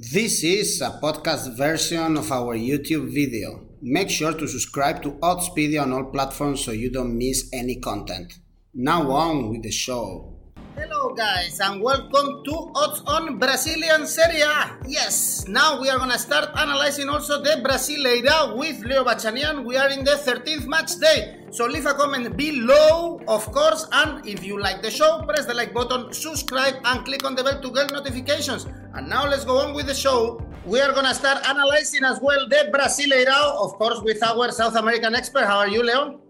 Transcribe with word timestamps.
This 0.00 0.44
is 0.44 0.80
a 0.80 0.90
podcast 1.02 1.56
version 1.56 2.16
of 2.16 2.30
our 2.30 2.56
YouTube 2.56 3.12
video. 3.12 3.66
Make 3.82 4.08
sure 4.10 4.32
to 4.32 4.46
subscribe 4.46 5.02
to 5.02 5.10
Oddspedia 5.18 5.82
on 5.82 5.92
all 5.92 6.04
platforms 6.04 6.64
so 6.64 6.70
you 6.70 6.88
don't 6.88 7.18
miss 7.18 7.50
any 7.52 7.80
content. 7.80 8.34
Now 8.72 9.10
on 9.10 9.50
with 9.50 9.64
the 9.64 9.72
show. 9.72 10.37
Hello 10.78 11.12
guys 11.12 11.58
and 11.58 11.82
welcome 11.82 12.44
to 12.46 12.70
Odds 12.76 13.02
on 13.04 13.36
Brazilian 13.36 14.06
Serie 14.06 14.46
A. 14.46 14.78
Yes, 14.86 15.42
now 15.48 15.80
we 15.80 15.90
are 15.90 15.98
gonna 15.98 16.16
start 16.16 16.54
analyzing 16.56 17.08
also 17.08 17.42
the 17.42 17.58
Brasileira 17.66 18.56
with 18.56 18.78
Leo 18.86 19.02
Bachanian. 19.02 19.64
We 19.64 19.76
are 19.76 19.90
in 19.90 20.04
the 20.04 20.14
13th 20.14 20.68
match 20.68 20.94
day. 21.00 21.42
So 21.50 21.66
leave 21.66 21.86
a 21.86 21.94
comment 21.94 22.36
below, 22.36 23.20
of 23.26 23.50
course, 23.50 23.88
and 23.90 24.24
if 24.24 24.46
you 24.46 24.62
like 24.62 24.80
the 24.80 24.90
show, 24.90 25.20
press 25.26 25.46
the 25.46 25.54
like 25.54 25.74
button, 25.74 26.12
subscribe, 26.12 26.76
and 26.84 27.04
click 27.04 27.24
on 27.24 27.34
the 27.34 27.42
bell 27.42 27.60
to 27.60 27.70
get 27.72 27.90
notifications. 27.90 28.68
And 28.94 29.08
now 29.08 29.26
let's 29.26 29.44
go 29.44 29.58
on 29.58 29.74
with 29.74 29.88
the 29.88 29.98
show. 29.98 30.40
We 30.64 30.80
are 30.80 30.92
gonna 30.92 31.14
start 31.14 31.44
analyzing 31.48 32.04
as 32.04 32.20
well 32.22 32.48
the 32.48 32.70
Brasileirao, 32.70 33.66
of 33.66 33.74
course, 33.82 33.98
with 34.02 34.22
our 34.22 34.52
South 34.52 34.76
American 34.76 35.16
expert. 35.16 35.44
How 35.44 35.58
are 35.58 35.68
you, 35.68 35.82
Leon? 35.82 36.20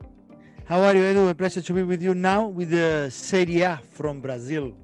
How 0.68 0.82
are 0.82 0.94
you, 0.94 1.00
Edu? 1.00 1.30
A 1.30 1.34
pleasure 1.34 1.62
to 1.62 1.72
be 1.72 1.82
with 1.82 2.02
you 2.02 2.14
now 2.14 2.46
with 2.46 2.68
the 2.68 3.08
Serie 3.10 3.62
A 3.62 3.80
from 3.90 4.20
Brazil. 4.20 4.74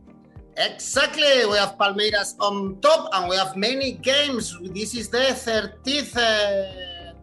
Exactly. 0.56 1.44
We 1.44 1.58
have 1.58 1.76
Palmeiras 1.76 2.40
on 2.40 2.80
top, 2.80 3.10
and 3.12 3.28
we 3.28 3.36
have 3.36 3.54
many 3.54 3.92
games. 3.92 4.56
This 4.72 4.94
is 4.94 5.10
the 5.10 5.36
30th 5.36 6.16
uh, 6.16 6.22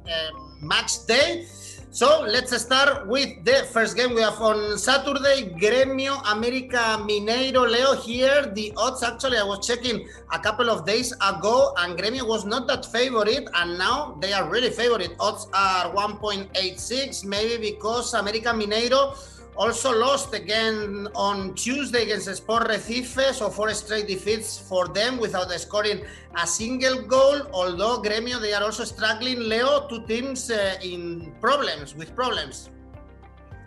uh, 0.08 0.30
match 0.62 1.08
day. 1.08 1.48
So 1.94 2.22
let's 2.22 2.56
start 2.56 3.06
with 3.06 3.44
the 3.44 3.68
first 3.74 3.98
game 3.98 4.16
we 4.16 4.22
have 4.22 4.40
on 4.40 4.78
Saturday. 4.78 5.52
Gremio 5.60 6.22
America 6.32 6.96
Mineiro. 7.04 7.70
Leo 7.70 7.96
here. 7.96 8.46
The 8.46 8.72
odds 8.78 9.04
actually, 9.04 9.38
I 9.38 9.44
was 9.44 9.68
checking 9.68 10.08
a 10.32 10.40
couple 10.40 10.70
of 10.70 10.86
days 10.86 11.12
ago, 11.12 11.76
and 11.80 12.00
Gremio 12.00 12.26
was 12.26 12.46
not 12.46 12.66
that 12.68 12.86
favorite, 12.86 13.50
and 13.56 13.78
now 13.78 14.16
they 14.22 14.32
are 14.32 14.50
really 14.50 14.70
favorite. 14.70 15.18
Odds 15.20 15.48
are 15.54 15.92
1.86, 15.94 17.26
maybe 17.26 17.72
because 17.72 18.14
America 18.14 18.54
Mineiro 18.54 19.12
also 19.56 19.98
lost 19.98 20.34
again 20.34 21.08
on 21.16 21.54
Tuesday 21.56 22.04
against 22.04 22.34
Sport 22.36 22.68
Recife, 22.68 23.34
so 23.34 23.50
four 23.50 23.74
straight 23.74 24.08
defeats 24.08 24.58
for 24.58 24.88
them 24.88 25.20
without 25.20 25.52
scoring 25.60 26.04
a 26.36 26.48
single 26.48 27.02
goal. 27.02 27.42
Although 27.54 28.02
Gremio, 28.02 28.40
they 28.40 28.54
are 28.54 28.64
also 28.64 28.84
struggling. 28.84 29.40
Leo, 29.40 29.88
two 29.88 30.06
teams 30.08 30.50
uh, 30.50 30.78
in 30.84 31.34
problems 31.42 31.96
with 31.96 32.16
problems. 32.16 32.70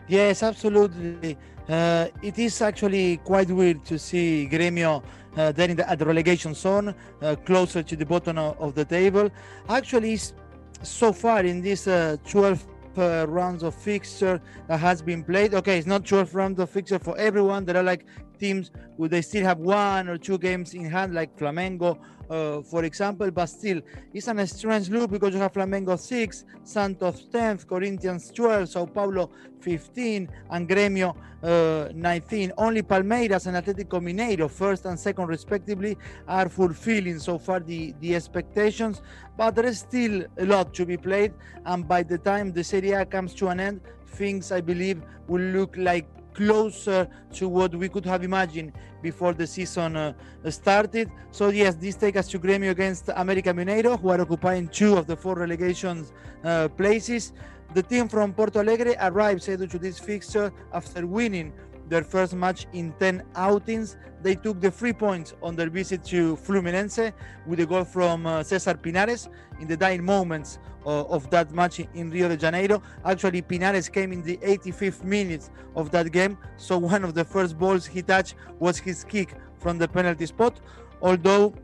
Yes, 0.09 0.43
absolutely. 0.43 1.37
Uh, 1.69 2.09
it 2.23 2.39
is 2.39 2.61
actually 2.61 3.17
quite 3.19 3.51
weird 3.51 3.85
to 3.87 3.99
see 3.99 4.49
Gremio 4.51 5.03
uh, 5.37 5.53
there 5.53 5.69
in 5.69 5.77
the, 5.77 5.89
at 5.89 5.99
the 5.99 6.05
relegation 6.05 6.55
zone, 6.55 6.95
uh, 7.23 7.37
closer 7.45 7.83
to 7.83 7.97
the 7.97 8.05
bottom 8.05 8.39
of, 8.39 8.75
the 8.75 8.85
table. 8.85 9.31
Actually, 9.69 10.19
so 10.83 11.13
far 11.13 11.45
in 11.45 11.63
this 11.63 11.87
uh, 11.89 12.17
12 12.29 12.63
uh, 12.63 12.74
Uh, 12.97 13.27
rounds 13.29 13.65
of 13.65 13.75
fixture 13.75 14.41
that 14.69 14.79
has 14.79 15.03
been 15.03 15.25
played. 15.25 15.53
Okay, 15.53 15.79
it's 15.79 15.87
not 15.87 16.05
12 16.05 16.35
rounds 16.35 16.61
of 16.61 16.71
fixture 16.71 16.99
for 16.99 17.19
everyone. 17.19 17.65
There 17.65 17.77
are 17.77 17.83
like 17.83 18.07
teams 18.39 18.71
who 18.97 19.09
they 19.09 19.23
still 19.23 19.45
have 19.45 19.59
one 19.59 20.09
or 20.09 20.19
two 20.19 20.39
games 20.39 20.75
in 20.75 20.85
hand, 20.85 21.15
like 21.15 21.37
Flamengo, 21.37 21.99
uh, 22.31 22.63
for 22.63 22.85
example. 22.85 23.31
But 23.31 23.47
still, 23.47 23.81
it's 24.13 24.29
an 24.29 24.47
strange 24.47 24.89
loop 24.91 25.11
because 25.11 25.35
you 25.35 25.41
have 25.41 25.53
Flamengo 25.53 25.99
6, 25.99 26.45
Santos 26.63 27.27
10th, 27.33 27.67
Corinthians 27.67 28.31
12, 28.31 28.69
Sao 28.69 28.87
Paulo 28.87 29.31
15, 29.61 30.29
and 30.51 30.69
Gremio 30.69 31.17
uh, 31.43 31.89
19. 31.95 32.53
Only 32.57 32.83
Palmeiras 32.83 33.47
and 33.47 33.57
Atletico 33.57 34.01
Mineiro, 34.01 34.51
first 34.51 34.85
and 34.87 34.99
second 34.99 35.27
respectively, 35.27 35.97
are 36.27 36.49
fulfilling 36.49 37.19
so 37.19 37.39
far 37.39 37.61
the, 37.61 37.95
the 38.01 38.15
expectations. 38.15 39.03
But 39.37 39.55
there 39.55 39.67
is 39.67 39.81
still 39.81 40.25
a 40.39 40.45
lot 40.45 40.75
to 40.75 40.87
be 40.87 40.97
played. 40.97 41.33
And 41.67 41.87
by 41.87 42.03
the 42.03 42.19
time 42.19 42.53
the 42.53 42.65
Serie 42.65 42.93
A 42.93 43.05
comes 43.05 43.35
to 43.35 43.49
an 43.49 43.61
end, 43.61 43.81
things 44.07 44.53
I 44.53 44.61
believe 44.61 45.03
will 45.27 45.43
look 45.43 45.77
like 45.77 46.07
closer 46.35 47.09
to 47.33 47.49
what 47.49 47.75
we 47.75 47.89
could 47.89 48.05
have 48.05 48.23
imagined 48.23 48.73
before 49.03 49.33
the 49.33 49.47
season 49.47 49.97
uh, 49.97 50.13
started. 50.51 51.11
So 51.31 51.49
yes, 51.49 51.75
this 51.77 51.95
takes 51.97 52.19
us 52.19 52.29
to 52.29 52.39
Gremio 52.39 52.71
against 52.71 53.11
America 53.15 53.51
Mineiro, 53.51 53.99
who 54.01 54.11
are 54.11 54.21
occupying 54.21 54.69
two 54.69 54.97
of 54.97 55.07
the 55.07 55.17
four 55.17 55.35
relegation 55.37 56.05
uh, 56.45 56.69
places. 56.69 57.33
The 57.75 57.83
team 57.83 58.09
from 58.09 58.33
Porto 58.33 58.61
Alegre 58.61 58.95
arrives 59.01 59.47
to 59.47 59.57
this 59.57 59.99
fixture 59.99 60.53
after 60.73 61.07
winning 61.07 61.53
their 61.89 62.03
first 62.03 62.35
match 62.35 62.67
in 62.73 62.93
10 62.99 63.23
outings. 63.37 63.97
They 64.23 64.35
took 64.35 64.61
the 64.61 64.71
three 64.71 64.93
points 64.93 65.35
on 65.43 65.55
their 65.55 65.69
visit 65.69 66.05
to 66.07 66.37
Fluminense 66.37 67.13
with 67.47 67.61
a 67.61 67.67
goal 67.67 67.85
from 67.85 68.27
uh, 68.27 68.43
Cesar 68.43 68.75
Pinares 68.75 69.29
in 69.61 69.69
the 69.69 69.77
dying 69.77 70.03
moments 70.03 70.59
uh, 70.87 71.05
of 71.05 71.29
that 71.31 71.53
match 71.53 71.81
in 71.81 72.11
Rio 72.11 72.29
de 72.29 72.37
Janeiro. 72.37 72.83
Actually, 73.05 73.43
Pinares 73.43 73.89
came 73.89 74.13
in 74.13 74.23
the 74.23 74.37
85th 74.39 75.05
minute 75.05 75.51
of 75.77 75.91
that 75.91 76.11
game, 76.11 76.39
so 76.57 76.79
one 76.79 77.05
of 77.05 77.15
the 77.15 77.25
first 77.25 77.59
balls 77.59 77.87
he 77.87 78.03
touched 78.03 78.35
was 78.59 78.79
his 78.79 79.05
kick 79.05 79.35
from 79.59 79.79
the 79.79 79.89
penalty 79.89 80.27
spot. 80.27 80.61
Although 81.03 81.55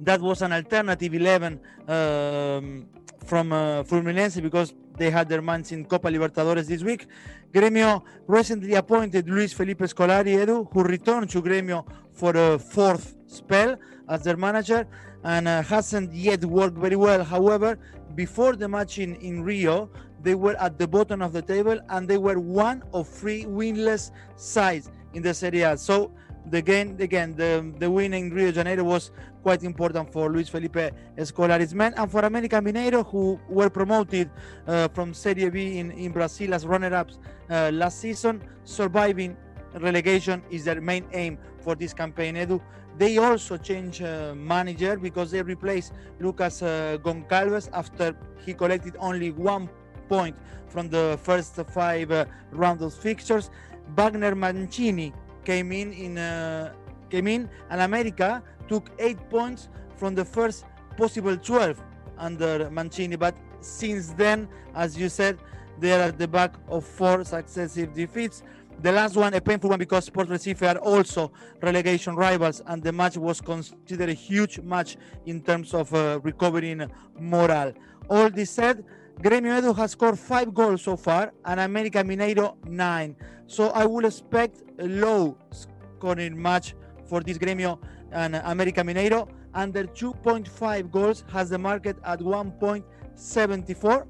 that 0.00 0.20
was 0.20 0.42
an 0.42 0.52
alternative 0.52 1.14
11 1.14 1.60
um, 1.88 2.86
from 3.24 3.52
uh, 3.52 3.82
Fluminense 3.82 4.40
because 4.42 4.74
they 4.98 5.10
had 5.10 5.28
their 5.28 5.40
minds 5.40 5.72
in 5.72 5.84
Copa 5.84 6.08
Libertadores 6.08 6.66
this 6.66 6.82
week. 6.82 7.06
Gremio 7.52 8.02
recently 8.26 8.74
appointed 8.74 9.28
Luiz 9.28 9.52
Felipe 9.52 9.80
Scolari 9.80 10.36
Edu, 10.44 10.70
who 10.72 10.82
returned 10.82 11.30
to 11.30 11.40
Gremio 11.40 11.86
for 12.12 12.36
a 12.36 12.58
fourth 12.58 13.16
spell 13.26 13.76
as 14.08 14.22
their 14.24 14.36
manager 14.36 14.86
and 15.24 15.48
uh, 15.48 15.62
hasn't 15.62 16.12
yet 16.12 16.44
worked 16.44 16.76
very 16.76 16.96
well. 16.96 17.24
However, 17.24 17.78
before 18.14 18.56
the 18.56 18.68
match 18.68 18.98
in, 18.98 19.14
in 19.16 19.42
Rio, 19.42 19.90
they 20.22 20.34
were 20.34 20.56
at 20.56 20.78
the 20.78 20.88
bottom 20.88 21.22
of 21.22 21.32
the 21.32 21.42
table 21.42 21.78
and 21.90 22.08
they 22.08 22.18
were 22.18 22.38
one 22.38 22.82
of 22.92 23.08
three 23.08 23.44
winless 23.44 24.10
sides 24.36 24.90
in 25.14 25.22
the 25.22 25.32
Serie 25.32 25.62
A. 25.62 25.76
So 25.76 26.12
the 26.50 26.62
game 26.62 26.96
again 27.00 27.34
the 27.36 27.72
the 27.78 27.90
win 27.90 28.14
in 28.14 28.30
Rio 28.30 28.46
de 28.46 28.52
Janeiro 28.52 28.84
was 28.84 29.10
quite 29.42 29.62
important 29.62 30.12
for 30.12 30.30
Luiz 30.30 30.48
Felipe 30.48 30.92
Scolari's 31.18 31.74
men 31.74 31.94
and 31.96 32.10
for 32.10 32.20
America 32.24 32.56
Mineiro 32.56 33.06
who 33.06 33.38
were 33.48 33.70
promoted 33.70 34.30
uh, 34.66 34.88
from 34.88 35.14
Serie 35.14 35.50
B 35.50 35.78
in, 35.78 35.90
in 35.92 36.12
Brazil 36.12 36.54
as 36.54 36.66
runner-ups 36.66 37.18
uh, 37.50 37.70
last 37.72 38.00
season 38.00 38.42
surviving 38.64 39.36
relegation 39.74 40.42
is 40.50 40.64
their 40.64 40.80
main 40.80 41.04
aim 41.12 41.38
for 41.60 41.74
this 41.74 41.92
campaign. 41.92 42.34
Edu 42.34 42.60
they 42.96 43.16
also 43.18 43.56
change 43.56 44.02
uh, 44.02 44.34
manager 44.34 44.96
because 44.96 45.30
they 45.30 45.40
replaced 45.42 45.92
Lucas 46.18 46.62
uh, 46.62 46.98
Goncalves 47.00 47.68
after 47.72 48.16
he 48.44 48.52
collected 48.52 48.96
only 48.98 49.30
one 49.30 49.68
point 50.08 50.36
from 50.68 50.88
the 50.88 51.18
first 51.22 51.54
five 51.72 52.10
uh, 52.10 52.24
rounds 52.50 52.82
of 52.82 52.92
fixtures. 52.92 53.50
Vagner 53.94 54.36
Mancini 54.36 55.12
came 55.48 55.72
in 55.72 55.94
in 55.94 56.18
uh, 56.18 56.74
came 57.08 57.26
in, 57.26 57.48
and 57.70 57.80
America 57.80 58.42
took 58.68 58.90
eight 58.98 59.18
points 59.30 59.70
from 59.96 60.14
the 60.14 60.24
first 60.24 60.66
possible 60.98 61.36
12 61.38 61.82
under 62.18 62.68
Mancini. 62.70 63.16
But 63.16 63.34
since 63.60 64.10
then, 64.12 64.46
as 64.74 64.98
you 64.98 65.08
said, 65.08 65.38
they 65.80 65.92
are 65.92 66.02
at 66.10 66.18
the 66.18 66.28
back 66.28 66.52
of 66.68 66.84
four 66.84 67.24
successive 67.24 67.94
defeats. 67.94 68.42
The 68.82 68.92
last 68.92 69.16
one, 69.16 69.32
a 69.32 69.40
painful 69.40 69.70
one 69.70 69.78
because 69.78 70.04
Sport 70.04 70.28
Recife 70.28 70.62
are 70.70 70.78
also 70.80 71.32
relegation 71.62 72.14
rivals, 72.14 72.60
and 72.66 72.82
the 72.82 72.92
match 72.92 73.16
was 73.16 73.40
considered 73.40 74.10
a 74.10 74.18
huge 74.28 74.60
match 74.60 74.98
in 75.24 75.40
terms 75.40 75.72
of 75.72 75.92
uh, 75.94 76.20
recovering 76.22 76.86
morale. 77.18 77.72
All 78.10 78.28
this 78.28 78.50
said, 78.50 78.84
Gremio 79.20 79.60
Edu 79.60 79.74
has 79.76 79.90
scored 79.92 80.16
five 80.16 80.54
goals 80.54 80.82
so 80.82 80.96
far, 80.96 81.32
and 81.44 81.58
America 81.58 81.98
Mineiro 82.04 82.54
nine. 82.68 83.16
So 83.48 83.70
I 83.70 83.84
will 83.84 84.04
expect 84.04 84.62
a 84.78 84.86
low 84.86 85.36
scoring 85.50 86.40
match 86.40 86.74
for 87.08 87.20
this 87.20 87.36
Gremio 87.36 87.80
and 88.12 88.36
America 88.36 88.80
Mineiro. 88.82 89.28
Under 89.54 89.84
2.5 89.84 90.90
goals 90.92 91.24
has 91.32 91.50
the 91.50 91.58
market 91.58 91.96
at 92.04 92.20
1.74 92.20 94.06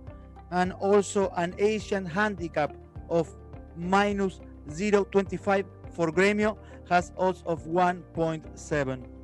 and 0.50 0.72
also 0.75 1.32
an 1.38 1.55
Asian 1.58 2.05
handicap 2.05 2.76
of 3.08 3.34
minus 3.76 4.40
0.25 4.69 5.64
for 5.90 6.12
Gremio 6.12 6.58
has 6.90 7.12
odds 7.16 7.43
of 7.46 7.64
1.7. 7.64 9.18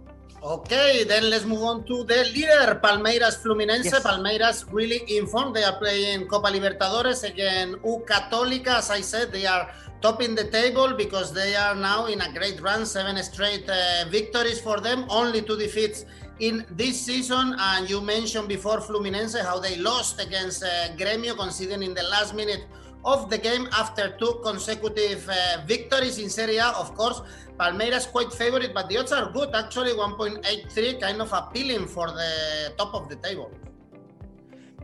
Okay, 0.44 1.05
then 1.05 1.31
let's 1.31 1.46
move 1.46 1.62
on 1.62 1.85
to 1.85 2.05
the 2.05 2.23
leader, 2.35 2.79
Palmeiras 2.85 3.41
Fluminense. 3.43 3.87
Yes. 3.87 4.05
Palmeiras 4.05 4.70
really 4.70 5.00
informed. 5.17 5.56
They 5.56 5.64
are 5.64 5.79
playing 5.79 6.26
Copa 6.26 6.49
Libertadores 6.49 7.25
again. 7.25 7.76
U 7.82 8.05
Católica, 8.06 8.76
as 8.76 8.91
I 8.91 9.00
said, 9.00 9.32
they 9.32 9.46
are 9.46 9.73
topping 10.02 10.35
the 10.35 10.44
table 10.50 10.93
because 10.93 11.32
they 11.32 11.56
are 11.56 11.75
now 11.75 12.05
in 12.12 12.20
a 12.20 12.31
great 12.31 12.61
run, 12.61 12.85
seven 12.85 13.17
straight 13.23 13.67
uh, 13.70 14.05
victories 14.11 14.61
for 14.61 14.81
them, 14.81 15.06
only 15.08 15.41
two 15.41 15.56
defeats 15.56 16.05
in 16.41 16.67
this 16.73 17.00
season. 17.00 17.56
And 17.58 17.88
you 17.88 18.02
mentioned 18.02 18.46
before 18.46 18.81
Fluminense 18.81 19.43
how 19.43 19.58
they 19.58 19.76
lost 19.76 20.20
against 20.20 20.62
uh, 20.62 20.93
Gremio, 20.99 21.38
considering 21.38 21.82
in 21.82 21.94
the 21.94 22.02
last 22.02 22.35
minute 22.35 22.67
of 23.04 23.30
the 23.30 23.38
game 23.38 23.68
after 23.72 24.16
two 24.18 24.40
consecutive 24.42 25.28
uh, 25.28 25.60
victories 25.66 26.18
in 26.18 26.30
Serie 26.30 26.56
A. 26.58 26.68
Of 26.68 26.94
course, 26.94 27.22
Palmeiras 27.58 28.10
quite 28.10 28.32
favorite, 28.32 28.72
but 28.74 28.88
the 28.88 28.98
odds 28.98 29.12
are 29.12 29.30
good. 29.30 29.54
Actually, 29.54 29.92
1.83, 29.92 31.00
kind 31.00 31.20
of 31.20 31.32
appealing 31.32 31.86
for 31.86 32.08
the 32.08 32.72
top 32.78 32.94
of 32.94 33.08
the 33.08 33.16
table. 33.16 33.50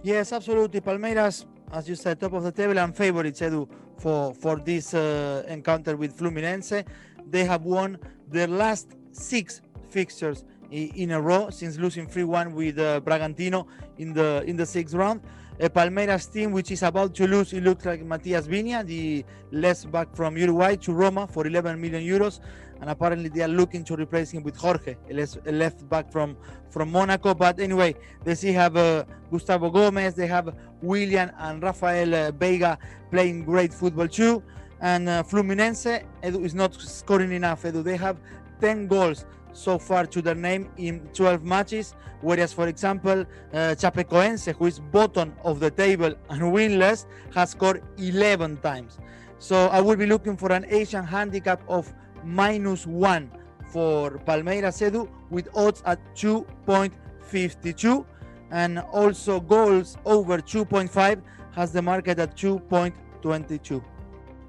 Yes, 0.03 0.33
absolutely. 0.33 0.81
Palmeiras, 0.81 1.47
as 1.73 1.89
you 1.89 1.95
said, 1.95 2.21
top 2.21 2.33
of 2.33 2.43
the 2.43 2.53
table 2.53 2.79
and 2.79 2.97
favorites, 2.97 3.41
Edu, 3.41 3.69
for, 3.99 4.35
for 4.35 4.57
this 4.57 4.95
uh, 4.95 5.45
encounter 5.49 5.97
with 5.97 6.17
Fluminense. 6.17 6.85
They 7.29 7.45
have 7.45 7.65
won 7.65 7.99
their 8.29 8.47
last 8.49 8.97
six 9.13 9.61
fixtures 9.89 10.45
in 10.71 11.11
a 11.11 11.21
row 11.21 11.51
since 11.51 11.79
losing 11.79 12.07
3-1 12.07 12.53
with 12.53 12.79
uh, 12.79 13.01
Bragantino 13.01 13.67
in 13.99 14.13
the 14.13 14.43
in 14.47 14.57
the 14.57 14.67
sixth 14.67 14.95
round. 14.95 15.21
A 15.63 15.69
Palmeiras 15.69 16.33
team 16.33 16.53
which 16.53 16.71
is 16.71 16.83
about 16.83 17.15
to 17.15 17.27
lose, 17.27 17.53
it 17.53 17.63
looks 17.63 17.85
like 17.85 18.03
Matias 18.03 18.49
Viña, 18.49 18.83
the 18.83 19.23
left 19.53 19.91
back 19.91 20.09
from 20.17 20.39
Uruguay, 20.39 20.75
to 20.77 20.91
Roma 20.95 21.27
for 21.27 21.47
11 21.47 21.79
million 21.79 22.03
euros. 22.03 22.41
And 22.81 22.89
apparently 22.89 23.29
they 23.29 23.43
are 23.43 23.49
looking 23.49 23.85
to 23.85 23.95
replace 23.95 24.31
him 24.31 24.43
with 24.43 24.57
Jorge, 24.57 24.97
a 25.11 25.53
left 25.53 25.87
back 25.91 26.11
from, 26.11 26.35
from 26.71 26.91
Monaco. 26.91 27.35
But 27.35 27.61
anyway, 27.61 27.95
they 28.25 28.37
still 28.37 28.55
have 28.55 28.75
uh, 28.75 29.05
Gustavo 29.31 29.69
Gomez, 29.69 30.15
they 30.15 30.27
have 30.29 30.57
William 30.81 31.31
and 31.39 31.63
Rafael 31.63 32.15
uh, 32.15 32.33
Veiga 32.33 32.79
playing 33.11 33.45
great 33.45 33.75
football 33.75 34.09
too. 34.09 34.43
And 34.81 35.11
uh, 35.11 35.23
Fluminense 35.23 36.03
Edu, 36.23 36.43
is 36.43 36.55
not 36.55 36.73
scoring 36.73 37.33
enough. 37.33 37.65
Edu. 37.65 37.85
They 37.85 37.99
have 37.99 38.17
10 38.63 38.87
goals 38.87 39.27
so 39.53 39.79
far 39.79 40.07
to 40.07 40.23
their 40.23 40.35
name 40.35 40.71
in 40.77 41.09
12 41.13 41.43
matches, 41.43 41.95
whereas, 42.21 42.53
for 42.53 42.69
example, 42.69 43.21
uh, 43.53 43.75
Chapecoense, 43.79 44.55
who 44.55 44.67
is 44.67 44.79
bottom 44.79 45.35
of 45.45 45.61
the 45.61 45.71
table 45.71 46.15
and 46.29 46.43
winless, 46.43 47.07
has 47.35 47.51
scored 47.51 47.83
11 47.99 48.59
times. 48.59 48.99
So 49.39 49.69
I 49.69 49.81
will 49.81 49.97
be 49.97 50.07
looking 50.07 50.37
for 50.37 50.53
an 50.53 50.67
Asian 50.69 51.05
handicap 51.05 51.63
of 51.69 51.93
minus 52.25 52.87
one 52.87 53.31
for 53.73 54.19
Palmeiras 54.27 54.83
Edu 54.83 55.09
with 55.31 55.49
odds 55.55 55.83
at 55.87 55.99
2.52 56.15 58.05
and 58.51 58.81
also 58.93 59.41
goals 59.41 59.97
over 60.05 60.39
2.5 60.39 61.23
has 61.53 61.73
the 61.73 61.83
market 61.83 62.19
at 62.19 62.37
2.22. 62.37 63.83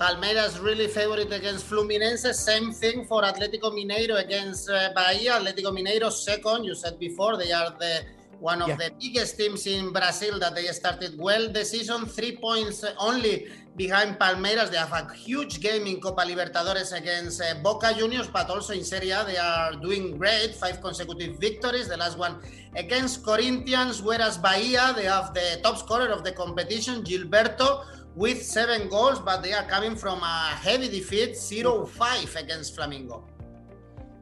Palmeiras 0.01 0.59
really 0.59 0.88
favorite 0.88 1.31
against 1.31 1.69
Fluminense. 1.69 2.33
Same 2.33 2.71
thing 2.71 3.06
for 3.06 3.21
Atlético 3.21 3.69
Mineiro 3.71 4.15
against 4.18 4.68
uh, 4.68 4.89
Bahia. 4.95 5.33
Atlético 5.39 5.69
Mineiro 5.71 6.12
second. 6.12 6.63
You 6.63 6.74
said 6.74 6.98
before 6.98 7.38
they 7.38 7.51
are 7.51 7.69
the 7.77 8.01
one 8.39 8.63
of 8.63 8.69
yeah. 8.69 8.77
the 8.77 8.89
biggest 9.00 9.38
teams 9.38 9.68
in 9.68 9.94
Brazil 9.94 10.39
that 10.39 10.56
they 10.56 10.65
started 10.74 11.13
well 11.19 11.48
the 11.53 11.63
season. 11.63 12.07
Three 12.07 12.36
points 12.38 12.83
only 12.98 13.45
behind 13.75 14.18
Palmeiras. 14.18 14.71
They 14.71 14.77
have 14.77 14.92
a 14.92 15.13
huge 15.13 15.62
game 15.62 15.86
in 15.86 16.01
Copa 16.01 16.24
Libertadores 16.24 16.98
against 16.98 17.39
uh, 17.39 17.53
Boca 17.62 17.94
Juniors, 17.94 18.27
but 18.27 18.50
also 18.50 18.74
in 18.74 18.83
Serie 18.83 19.12
A 19.12 19.24
they 19.24 19.38
are 19.38 19.74
doing 19.74 20.18
great. 20.18 20.56
Five 20.56 20.81
consecutive 20.81 21.38
victories. 21.38 21.88
The 21.89 21.98
last 21.98 22.18
one 22.18 22.42
against 22.75 23.24
Corinthians, 23.24 24.01
whereas 24.01 24.39
Bahia 24.39 24.94
they 24.95 25.06
have 25.06 25.36
the 25.36 25.59
top 25.62 25.77
scorer 25.77 26.09
of 26.09 26.24
the 26.24 26.31
competition, 26.31 27.03
Gilberto 27.03 27.86
with 28.16 28.44
seven 28.44 28.90
goals, 28.90 29.19
but 29.19 29.42
they 29.42 29.54
are 29.54 29.63
coming 29.63 29.96
from 29.96 30.22
a 30.22 30.56
heavy 30.56 30.90
defeat, 30.90 31.31
0-5 31.31 32.36
against 32.36 32.75
Flamengo. 32.75 33.24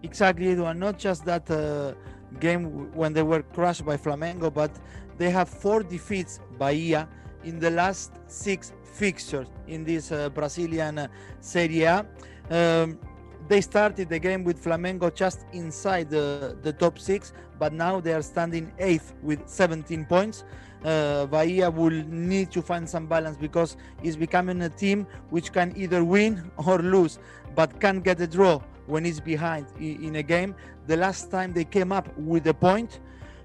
Exactly, 0.04 0.52
and 0.54 0.80
not 0.80 0.98
just 0.98 1.26
that 1.26 1.50
uh, 1.50 1.94
game 2.40 2.92
when 2.94 3.14
they 3.14 3.24
were 3.24 3.42
crushed 3.42 3.86
by 3.86 3.98
Flamengo, 3.98 4.54
but 4.54 4.72
they 5.18 5.30
have 5.30 5.50
four 5.50 5.84
defeats 5.84 6.40
Bahia 6.58 7.08
in 7.44 7.60
the 7.60 7.70
last 7.72 8.12
six 8.28 8.74
fixtures 8.94 9.48
in 9.68 9.84
this 9.84 10.12
uh, 10.12 10.30
Brazilian 10.30 11.00
uh, 11.00 11.08
Serie 11.42 11.84
A. 11.84 12.06
Um, 12.50 13.00
they 13.48 13.62
started 13.62 14.10
the 14.10 14.20
game 14.20 14.44
with 14.44 14.64
Flamengo 14.64 15.14
just 15.14 15.46
inside 15.54 16.10
the, 16.10 16.58
the 16.62 16.72
top 16.72 17.00
six, 17.00 17.34
but 17.58 17.74
now 17.74 18.00
they 18.00 18.14
are 18.14 18.22
standing 18.22 18.72
eighth 18.78 19.14
with 19.24 19.48
17 19.48 20.06
points 20.06 20.44
uh, 20.84 21.26
Bahia 21.26 21.70
will 21.70 22.04
need 22.08 22.52
to 22.52 22.62
find 22.62 22.90
some 22.90 23.06
balance 23.06 23.38
because 23.38 23.78
it's 24.04 24.16
becoming 24.16 24.62
a 24.62 24.70
team 24.70 25.06
which 25.30 25.52
can 25.52 25.74
either 25.76 26.04
win 26.04 26.52
or 26.58 26.80
lose, 26.80 27.20
but 27.56 27.80
can't 27.80 28.04
get 28.04 28.20
a 28.22 28.28
draw 28.28 28.62
when 28.88 29.06
it's 29.06 29.20
behind 29.20 29.68
in 29.80 30.16
a 30.16 30.24
game. 30.24 30.56
The 30.88 30.98
last 30.98 31.30
time 31.30 31.54
they 31.54 31.66
came 31.66 31.92
up 31.92 32.16
with 32.18 32.48
a 32.48 32.54
point 32.54 33.00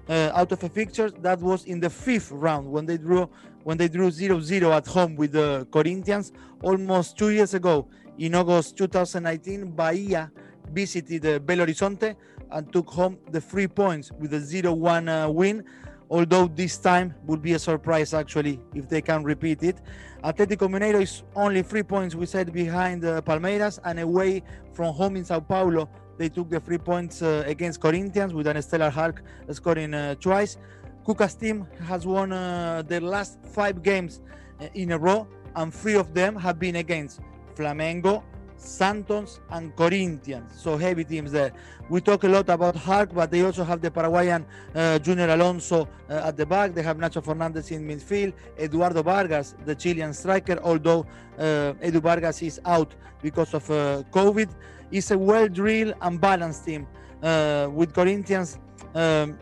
uh, 0.09 0.31
out 0.33 0.51
of 0.51 0.63
a 0.63 0.69
fixture, 0.69 1.09
that 1.09 1.39
was 1.39 1.65
in 1.65 1.79
the 1.79 1.89
fifth 1.89 2.31
round 2.31 2.69
when 2.69 2.85
they 2.85 2.97
drew 2.97 3.29
when 3.63 3.77
they 3.77 3.87
drew 3.87 4.11
0-0 4.11 4.71
at 4.71 4.85
home 4.85 5.15
with 5.15 5.31
the 5.31 5.67
Corinthians 5.71 6.31
almost 6.61 7.17
two 7.17 7.31
years 7.31 7.55
ago. 7.55 7.87
In 8.19 8.35
August 8.35 8.77
2019, 8.77 9.71
Bahia 9.71 10.31
visited 10.71 11.25
uh, 11.25 11.39
Belo 11.39 11.65
Horizonte 11.65 12.15
and 12.51 12.71
took 12.71 12.87
home 12.87 13.17
the 13.31 13.41
three 13.41 13.67
points 13.67 14.11
with 14.19 14.35
a 14.35 14.39
0-1 14.39 15.25
uh, 15.25 15.31
win 15.31 15.63
although 16.09 16.47
this 16.47 16.77
time 16.77 17.13
would 17.25 17.41
be 17.41 17.53
a 17.53 17.59
surprise 17.59 18.13
actually 18.13 18.59
if 18.73 18.87
they 18.87 19.01
can 19.01 19.23
repeat 19.23 19.63
it. 19.63 19.77
Atletico 20.23 20.67
Mineiro 20.67 21.01
is 21.01 21.23
only 21.35 21.61
three 21.61 21.83
points 21.83 22.15
we 22.15 22.25
said 22.25 22.51
behind 22.51 23.03
uh, 23.05 23.21
Palmeiras 23.21 23.79
and 23.83 23.99
away 23.99 24.43
from 24.73 24.93
home 24.93 25.15
in 25.15 25.25
Sao 25.25 25.39
Paulo. 25.39 25.89
They 26.17 26.29
took 26.29 26.49
the 26.49 26.59
three 26.59 26.77
points 26.77 27.21
uh, 27.21 27.43
against 27.45 27.81
Corinthians 27.81 28.33
with 28.33 28.47
an 28.47 28.61
stellar 28.61 28.89
Hulk 28.89 29.21
scoring 29.51 29.93
uh, 29.93 30.15
twice. 30.15 30.57
Cuca's 31.05 31.35
team 31.35 31.67
has 31.83 32.07
won 32.07 32.31
uh, 32.31 32.81
their 32.87 33.01
last 33.01 33.37
five 33.53 33.83
games 33.83 34.21
uh, 34.59 34.67
in 34.73 34.91
a 34.93 34.97
row, 34.97 35.27
and 35.55 35.73
three 35.73 35.95
of 35.95 36.13
them 36.13 36.35
have 36.35 36.57
been 36.57 36.77
against 36.77 37.19
Flamengo, 37.55 38.23
Santos, 38.65 39.39
and 39.51 39.75
Corinthians. 39.75 40.51
So 40.59 40.77
heavy 40.77 41.03
teams 41.03 41.31
there. 41.31 41.51
We 41.89 42.01
talk 42.01 42.23
a 42.23 42.27
lot 42.27 42.49
about 42.49 42.75
Hulk, 42.75 43.13
but 43.13 43.31
they 43.31 43.43
also 43.43 43.63
have 43.63 43.81
the 43.81 43.91
Paraguayan 43.91 44.45
uh, 44.73 44.99
Junior 44.99 45.29
Alonso 45.29 45.87
uh, 46.09 46.13
at 46.27 46.37
the 46.37 46.45
back. 46.45 46.73
They 46.73 46.81
have 46.81 46.97
Nacho 46.97 47.23
Fernandez 47.23 47.71
in 47.71 47.87
midfield. 47.87 48.33
Eduardo 48.59 49.03
Vargas, 49.03 49.55
the 49.65 49.75
Chilean 49.75 50.13
striker, 50.13 50.59
although 50.63 51.05
uh, 51.37 51.73
Edu 51.81 52.01
Vargas 52.01 52.41
is 52.41 52.59
out 52.65 52.93
because 53.21 53.53
of 53.53 53.69
uh, 53.69 54.03
COVID. 54.11 54.49
It's 54.91 55.11
a 55.11 55.17
well 55.17 55.47
drilled 55.47 55.93
and 56.01 56.19
balanced 56.19 56.65
team. 56.65 56.87
Uh, 57.21 57.69
with 57.71 57.93
Corinthians, 57.93 58.59
um, 58.93 59.37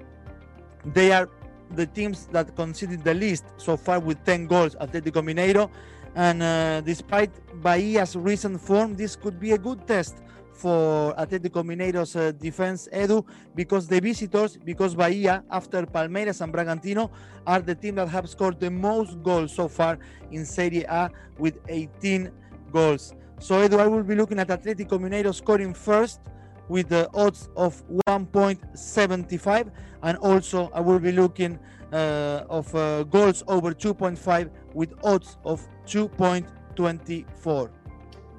they 0.86 1.12
are 1.12 1.30
the 1.76 1.86
teams 1.86 2.28
that 2.28 2.56
conceded 2.56 3.04
the 3.04 3.14
least 3.14 3.46
so 3.58 3.76
far 3.76 4.00
with 4.00 4.24
10 4.26 4.48
goals. 4.48 4.76
Atletico 4.76 5.22
Mineiro 5.24 5.70
and 6.16 6.44
uh, 6.44 6.82
despite 6.82 7.32
Bahia's 7.62 8.16
recent 8.16 8.60
form, 8.62 8.96
this 8.96 9.16
could 9.16 9.40
be 9.40 9.52
a 9.52 9.58
good 9.58 9.88
test 9.88 10.18
for 10.54 11.14
Atletico 11.16 11.64
Mineiro's 11.64 12.16
uh, 12.16 12.32
defense, 12.32 12.88
Edu, 12.94 13.26
because 13.56 13.88
the 13.88 14.00
visitors, 14.00 14.58
because 14.58 14.96
Bahia, 14.96 15.44
after 15.50 15.86
Palmeiras 15.86 16.42
and 16.42 16.54
Bragantino, 16.54 17.10
are 17.46 17.60
the 17.62 17.76
team 17.76 17.96
that 17.96 18.08
have 18.08 18.30
scored 18.30 18.60
the 18.60 18.70
most 18.70 19.22
goals 19.24 19.54
so 19.54 19.68
far 19.68 19.98
in 20.32 20.46
Serie 20.46 20.84
A 20.84 21.10
with 21.38 21.58
18 21.68 22.32
goals. 22.72 23.16
So, 23.40 23.68
Edu, 23.68 23.80
I 23.80 23.88
will 23.88 24.04
be 24.04 24.16
looking 24.16 24.40
at 24.40 24.48
Atletico 24.48 25.00
Mineiro 25.00 25.34
scoring 25.34 25.74
first 25.74 26.22
with 26.70 26.90
the 26.90 27.10
odds 27.14 27.50
of 27.58 27.84
1.75, 28.08 29.72
and 30.04 30.18
also 30.20 30.70
I 30.74 30.80
will 30.80 31.00
be 31.00 31.12
looking 31.12 31.60
uh, 31.92 32.44
of 32.50 32.74
uh, 32.74 33.04
goals 33.04 33.44
over 33.48 33.74
2.5 33.74 34.50
with 34.74 34.94
odds 35.04 35.38
of 35.44 35.68
2.24. 35.88 37.70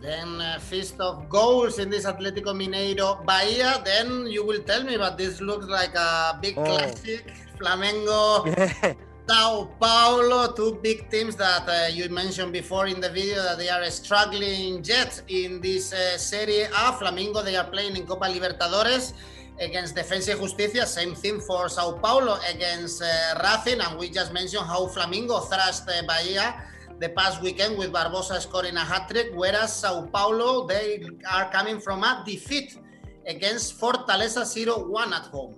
Then 0.04 0.40
uh, 0.40 0.58
feast 0.60 1.00
of 1.00 1.28
goals 1.30 1.78
in 1.78 1.88
this 1.88 2.04
Atletico 2.04 2.52
Mineiro 2.52 3.24
Bahia. 3.24 3.80
Then 3.84 4.26
you 4.26 4.44
will 4.44 4.60
tell 4.60 4.84
me, 4.84 4.98
but 4.98 5.16
this 5.16 5.40
looks 5.40 5.64
like 5.66 5.94
a 5.94 6.38
big 6.42 6.58
oh. 6.58 6.64
classic. 6.64 7.32
Flamengo, 7.58 8.44
yeah. 8.46 8.92
Sao 9.28 9.70
Paulo, 9.80 10.52
two 10.52 10.78
big 10.82 11.08
teams 11.08 11.36
that 11.36 11.64
uh, 11.66 11.88
you 11.88 12.10
mentioned 12.10 12.52
before 12.52 12.86
in 12.86 13.00
the 13.00 13.08
video 13.08 13.42
that 13.42 13.56
they 13.56 13.70
are 13.70 13.88
struggling 13.88 14.84
yet 14.84 15.22
in 15.28 15.62
this 15.62 15.94
uh, 15.94 16.18
Serie 16.18 16.68
A. 16.68 16.92
Flamengo, 16.92 17.42
they 17.42 17.56
are 17.56 17.64
playing 17.64 17.96
in 17.96 18.04
Copa 18.06 18.26
Libertadores 18.26 19.14
against 19.58 19.96
Defensa 19.96 20.34
y 20.34 20.40
Justicia. 20.40 20.84
Same 20.84 21.14
thing 21.14 21.40
for 21.40 21.70
Sao 21.70 21.96
Paulo 22.02 22.36
against 22.52 23.00
uh, 23.00 23.40
Racing. 23.40 23.80
And 23.80 23.98
we 23.98 24.10
just 24.10 24.32
mentioned 24.34 24.66
how 24.66 24.86
Flamengo 24.88 25.40
thrashed 25.48 25.88
uh, 25.88 26.02
Bahia 26.06 26.60
the 27.00 27.08
past 27.10 27.42
weekend 27.42 27.78
with 27.78 27.92
Barbosa 27.92 28.40
scoring 28.40 28.76
a 28.76 28.80
hat 28.80 29.08
trick, 29.10 29.32
whereas 29.34 29.74
Sao 29.74 30.06
Paulo, 30.12 30.66
they 30.66 31.02
are 31.30 31.50
coming 31.50 31.80
from 31.80 32.02
a 32.02 32.22
defeat 32.24 32.78
against 33.26 33.78
Fortaleza 33.80 34.44
0 34.44 34.88
1 34.88 35.12
at 35.12 35.26
home. 35.26 35.54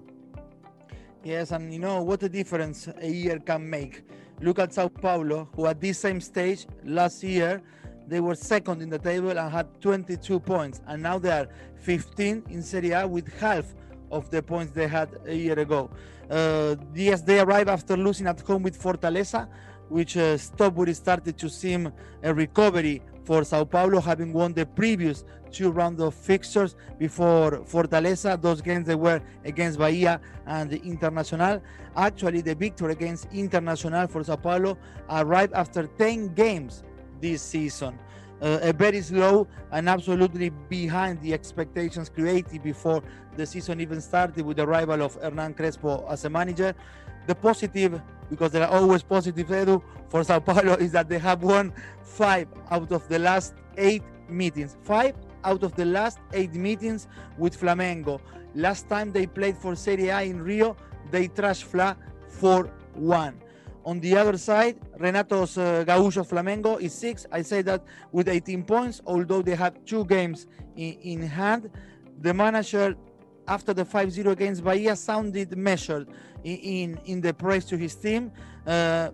Yes, 1.25 1.51
and 1.51 1.73
you 1.73 1.81
know 1.81 2.03
what 2.03 2.23
a 2.23 2.29
difference 2.29 2.89
a 3.01 3.09
year 3.09 3.39
can 3.41 3.69
make. 3.69 4.05
Look 4.41 4.59
at 4.59 4.73
Sao 4.73 4.89
Paulo, 4.89 5.49
who 5.55 5.67
at 5.67 5.81
this 5.81 5.99
same 5.99 6.21
stage 6.21 6.67
last 6.85 7.23
year 7.23 7.63
they 8.07 8.21
were 8.21 8.35
second 8.35 8.83
in 8.83 8.89
the 8.89 8.99
table 8.99 9.31
and 9.31 9.51
had 9.51 9.81
22 9.81 10.39
points, 10.41 10.81
and 10.87 11.03
now 11.03 11.19
they 11.19 11.31
are 11.31 11.49
15 11.81 12.45
in 12.49 12.63
Serie 12.63 12.93
A 12.93 13.07
with 13.07 13.29
half 13.41 13.75
of 14.11 14.31
the 14.31 14.41
points 14.43 14.73
they 14.73 14.87
had 14.87 15.09
a 15.27 15.35
year 15.35 15.59
ago. 15.59 15.91
Uh, 16.31 16.77
yes, 16.95 17.23
they 17.23 17.41
arrive 17.41 17.69
after 17.69 17.97
losing 17.97 18.27
at 18.27 18.41
home 18.41 18.63
with 18.63 18.81
Fortaleza, 18.81 19.49
which 19.89 20.17
uh, 20.17 20.37
stopped 20.37 20.77
when 20.77 20.89
it 20.89 20.95
started 20.97 21.37
to 21.39 21.49
seem 21.49 21.93
a 22.23 22.33
recovery 22.35 23.03
for 23.25 23.45
Sao 23.45 23.65
Paulo, 23.65 24.01
having 24.01 24.33
won 24.33 24.53
the 24.53 24.65
previous 24.65 25.25
two 25.51 25.71
rounds 25.71 26.01
of 26.01 26.15
fixtures 26.15 26.77
before 26.99 27.61
Fortaleza. 27.65 28.41
Those 28.41 28.61
games 28.61 28.87
they 28.87 28.95
were 28.95 29.21
against 29.45 29.79
Bahia 29.79 30.21
and 30.47 30.71
Internacional. 30.71 31.61
Actually, 31.97 32.41
the 32.41 32.55
victory 32.55 32.93
against 32.93 33.29
Internacional 33.31 34.09
for 34.09 34.23
Sao 34.23 34.37
Paulo 34.37 34.79
arrived 35.11 35.55
after 35.55 35.87
10 35.99 36.35
games 36.35 36.85
this 37.21 37.43
season. 37.43 37.99
Uh, 38.41 38.59
a 38.61 38.73
very 38.73 39.01
slow 39.01 39.49
and 39.73 39.89
absolutely 39.89 40.51
behind 40.69 41.21
the 41.23 41.33
expectations 41.33 42.11
created 42.11 42.63
before 42.63 43.03
the 43.37 43.47
season 43.47 43.81
even 43.81 43.99
started 43.99 44.45
with 44.45 44.59
the 44.59 44.63
arrival 44.63 45.01
of 45.03 45.15
Hernan 45.15 45.55
Crespo 45.55 46.07
as 46.09 46.27
a 46.27 46.31
manager. 46.31 46.75
The 47.27 47.35
positive, 47.35 48.01
because 48.31 48.53
there 48.53 48.63
are 48.63 48.71
always 48.71 49.03
positive, 49.03 49.47
Edu, 49.49 49.83
for 50.09 50.25
Sao 50.25 50.39
Paulo 50.39 50.75
is 50.75 50.93
that 50.93 51.09
they 51.09 51.19
have 51.19 51.43
won 51.43 51.73
five 52.03 52.49
out 52.71 52.93
of 52.93 53.09
the 53.09 53.19
last 53.19 53.55
eight 53.77 54.03
meetings. 54.29 54.77
Five 54.83 55.15
out 55.45 55.63
of 55.63 55.75
the 55.77 55.85
last 55.85 56.19
eight 56.33 56.55
meetings 56.55 57.09
with 57.39 57.59
Flamengo. 57.59 58.21
Last 58.55 58.89
time 58.89 59.13
they 59.13 59.27
played 59.27 59.57
for 59.57 59.75
Serie 59.77 60.09
A 60.09 60.23
in 60.23 60.41
Rio, 60.43 60.77
they 61.11 61.29
trashed 61.29 61.65
Fla 61.65 61.97
4 62.29 62.71
1. 62.95 63.41
On 63.85 64.01
the 64.01 64.17
other 64.17 64.37
side, 64.37 64.77
Renato's 64.99 65.57
uh, 65.57 65.85
Gaúcho 65.87 66.27
Flamengo 66.27 66.81
is 66.81 66.93
six. 66.93 67.25
I 67.31 67.43
say 67.43 67.63
that 67.63 67.85
with 68.11 68.29
18 68.29 68.65
points, 68.65 69.01
although 69.07 69.43
they 69.43 69.55
have 69.55 69.85
two 69.85 70.05
games 70.07 70.49
in, 70.77 70.95
in 70.95 71.23
hand. 71.23 71.71
The 72.21 72.35
manager, 72.35 72.97
after 73.49 73.73
the 73.73 73.85
5 73.85 74.13
0 74.13 74.31
against 74.31 74.65
Bahia, 74.65 74.97
sounded 74.97 75.57
measured 75.57 76.09
in, 76.45 76.57
in, 76.57 77.01
in 77.05 77.21
the 77.21 77.33
praise 77.35 77.65
to 77.67 77.77
his 77.77 77.95
team. 77.95 78.33
Uh, 78.67 79.11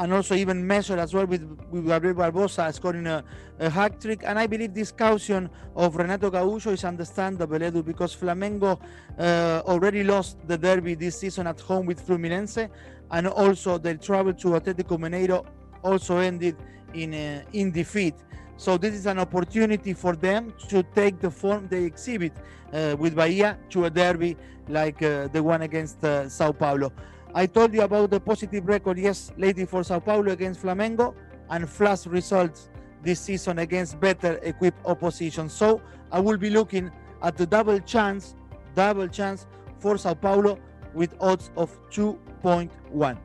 and 0.00 0.14
also 0.14 0.34
even 0.34 0.66
measured 0.66 0.98
as 0.98 1.12
well 1.12 1.26
with, 1.26 1.42
with 1.70 1.86
Gabriel 1.86 2.14
Barbosa 2.14 2.72
scoring 2.72 3.06
a, 3.06 3.22
a 3.58 3.68
hat 3.68 4.00
trick. 4.00 4.22
And 4.24 4.38
I 4.38 4.46
believe 4.46 4.72
this 4.72 4.90
caution 4.90 5.50
of 5.76 5.94
Renato 5.94 6.30
Gaúcho 6.30 6.72
is 6.72 6.84
understandable, 6.84 7.58
Edu, 7.58 7.84
because 7.84 8.16
Flamengo 8.16 8.80
uh, 9.18 9.62
already 9.66 10.02
lost 10.02 10.38
the 10.48 10.56
derby 10.56 10.94
this 10.94 11.18
season 11.18 11.46
at 11.46 11.60
home 11.60 11.84
with 11.84 12.04
Fluminense, 12.06 12.70
and 13.10 13.26
also 13.26 13.76
their 13.76 13.96
travel 13.96 14.32
to 14.32 14.48
Atletico 14.48 14.98
Mineiro 14.98 15.44
also 15.82 16.16
ended 16.16 16.56
in 16.94 17.12
uh, 17.12 17.42
in 17.52 17.70
defeat. 17.70 18.14
So 18.60 18.76
this 18.76 18.92
is 18.92 19.06
an 19.06 19.18
opportunity 19.18 19.94
for 19.94 20.14
them 20.14 20.52
to 20.68 20.82
take 20.94 21.18
the 21.18 21.30
form 21.30 21.66
they 21.70 21.82
exhibit 21.84 22.34
uh, 22.74 22.94
with 22.98 23.16
Bahia 23.16 23.58
to 23.70 23.86
a 23.86 23.90
derby 23.90 24.36
like 24.68 25.02
uh, 25.02 25.28
the 25.28 25.42
one 25.42 25.62
against 25.62 26.04
uh, 26.04 26.28
Sao 26.28 26.52
Paulo. 26.52 26.92
I 27.34 27.46
told 27.46 27.72
you 27.72 27.80
about 27.80 28.10
the 28.10 28.20
positive 28.20 28.68
record, 28.68 28.98
yes, 28.98 29.32
lately 29.38 29.64
for 29.64 29.82
Sao 29.82 29.98
Paulo 29.98 30.30
against 30.32 30.60
Flamengo 30.60 31.14
and 31.48 31.66
flash 31.66 32.06
results 32.06 32.68
this 33.02 33.18
season 33.20 33.60
against 33.60 33.98
better 33.98 34.38
equipped 34.42 34.84
opposition. 34.84 35.48
So 35.48 35.80
I 36.12 36.20
will 36.20 36.36
be 36.36 36.50
looking 36.50 36.90
at 37.22 37.38
the 37.38 37.46
double 37.46 37.78
chance, 37.80 38.34
double 38.74 39.08
chance 39.08 39.46
for 39.78 39.96
Sao 39.96 40.12
Paulo 40.12 40.58
with 40.92 41.16
odds 41.18 41.50
of 41.56 41.70
2.1. 41.92 43.16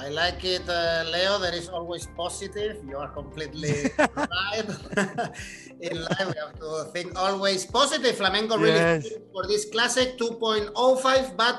I 0.00 0.08
like 0.08 0.42
it, 0.44 0.66
uh, 0.68 1.04
Leo. 1.12 1.38
There 1.38 1.54
is 1.54 1.68
always 1.68 2.06
positive. 2.16 2.80
You 2.88 2.96
are 2.96 3.08
completely 3.08 3.90
right. 4.16 4.64
In 5.80 6.02
life, 6.02 6.26
we 6.32 6.36
have 6.40 6.54
to 6.58 6.88
think 6.92 7.18
always 7.18 7.66
positive. 7.66 8.16
Flamengo 8.16 8.56
really 8.56 8.80
Yes. 8.80 9.08
for 9.32 9.46
this 9.46 9.68
classic 9.70 10.16
2.05, 10.18 11.36
but 11.36 11.56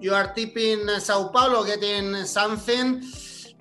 you 0.00 0.12
are 0.12 0.32
tipping 0.34 0.88
Sao 0.98 1.28
Paulo 1.28 1.64
getting 1.64 2.24
something. 2.24 3.02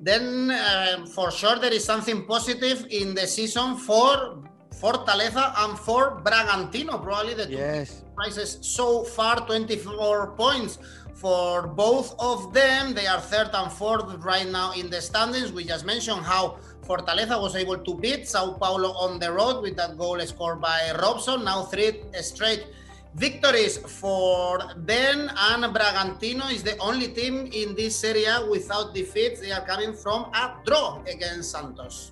Then 0.02 0.50
uh, 0.52 1.06
for 1.14 1.30
sure 1.32 1.58
there 1.60 1.72
is 1.74 1.84
something 1.86 2.26
positive 2.26 2.88
in 2.90 3.14
the 3.14 3.28
season 3.28 3.78
for 3.78 4.44
Fortaleza 4.82 5.54
and 5.64 5.78
for 5.80 6.20
Bragantino. 6.26 7.02
Probably 7.02 7.36
the 7.36 7.46
two 7.46 7.54
Yes. 7.54 8.04
prices 8.16 8.58
so 8.62 9.04
far 9.04 9.46
24 9.46 10.34
points 10.36 10.78
for 11.14 11.68
both 11.68 12.16
of 12.20 12.54
them 12.54 12.94
they 12.94 13.08
are 13.08 13.22
third 13.22 13.50
and 13.54 13.72
fourth 13.72 14.24
right 14.24 14.50
now 14.50 14.74
in 14.74 14.90
the 14.90 15.02
standings. 15.02 15.52
We 15.52 15.64
just 15.64 15.86
mentioned 15.86 16.22
how 16.22 16.58
fortaleza 16.86 17.40
was 17.42 17.56
able 17.56 17.78
to 17.78 17.96
beat 17.96 18.28
sao 18.28 18.54
paulo 18.54 18.92
on 18.94 19.20
the 19.20 19.32
road 19.32 19.62
with 19.62 19.76
that 19.78 19.98
goal 19.98 20.20
scored 20.22 20.60
by 20.60 20.92
robson. 21.02 21.44
Now 21.44 21.64
three 21.64 22.02
straight 22.22 22.68
victories 23.16 23.78
for 23.78 24.60
them 24.76 25.30
and 25.38 25.64
bragantino 25.76 26.52
is 26.52 26.64
the 26.64 26.78
only 26.78 27.10
team 27.10 27.48
in 27.54 27.76
this 27.76 27.96
Serie 27.96 28.26
A 28.26 28.46
without 28.50 28.94
defeats. 28.94 29.40
They 29.40 29.52
are 29.52 29.66
coming 29.66 29.94
from 29.94 30.32
a 30.34 30.56
draw 30.66 31.02
against 31.04 31.52
santos. 31.52 32.12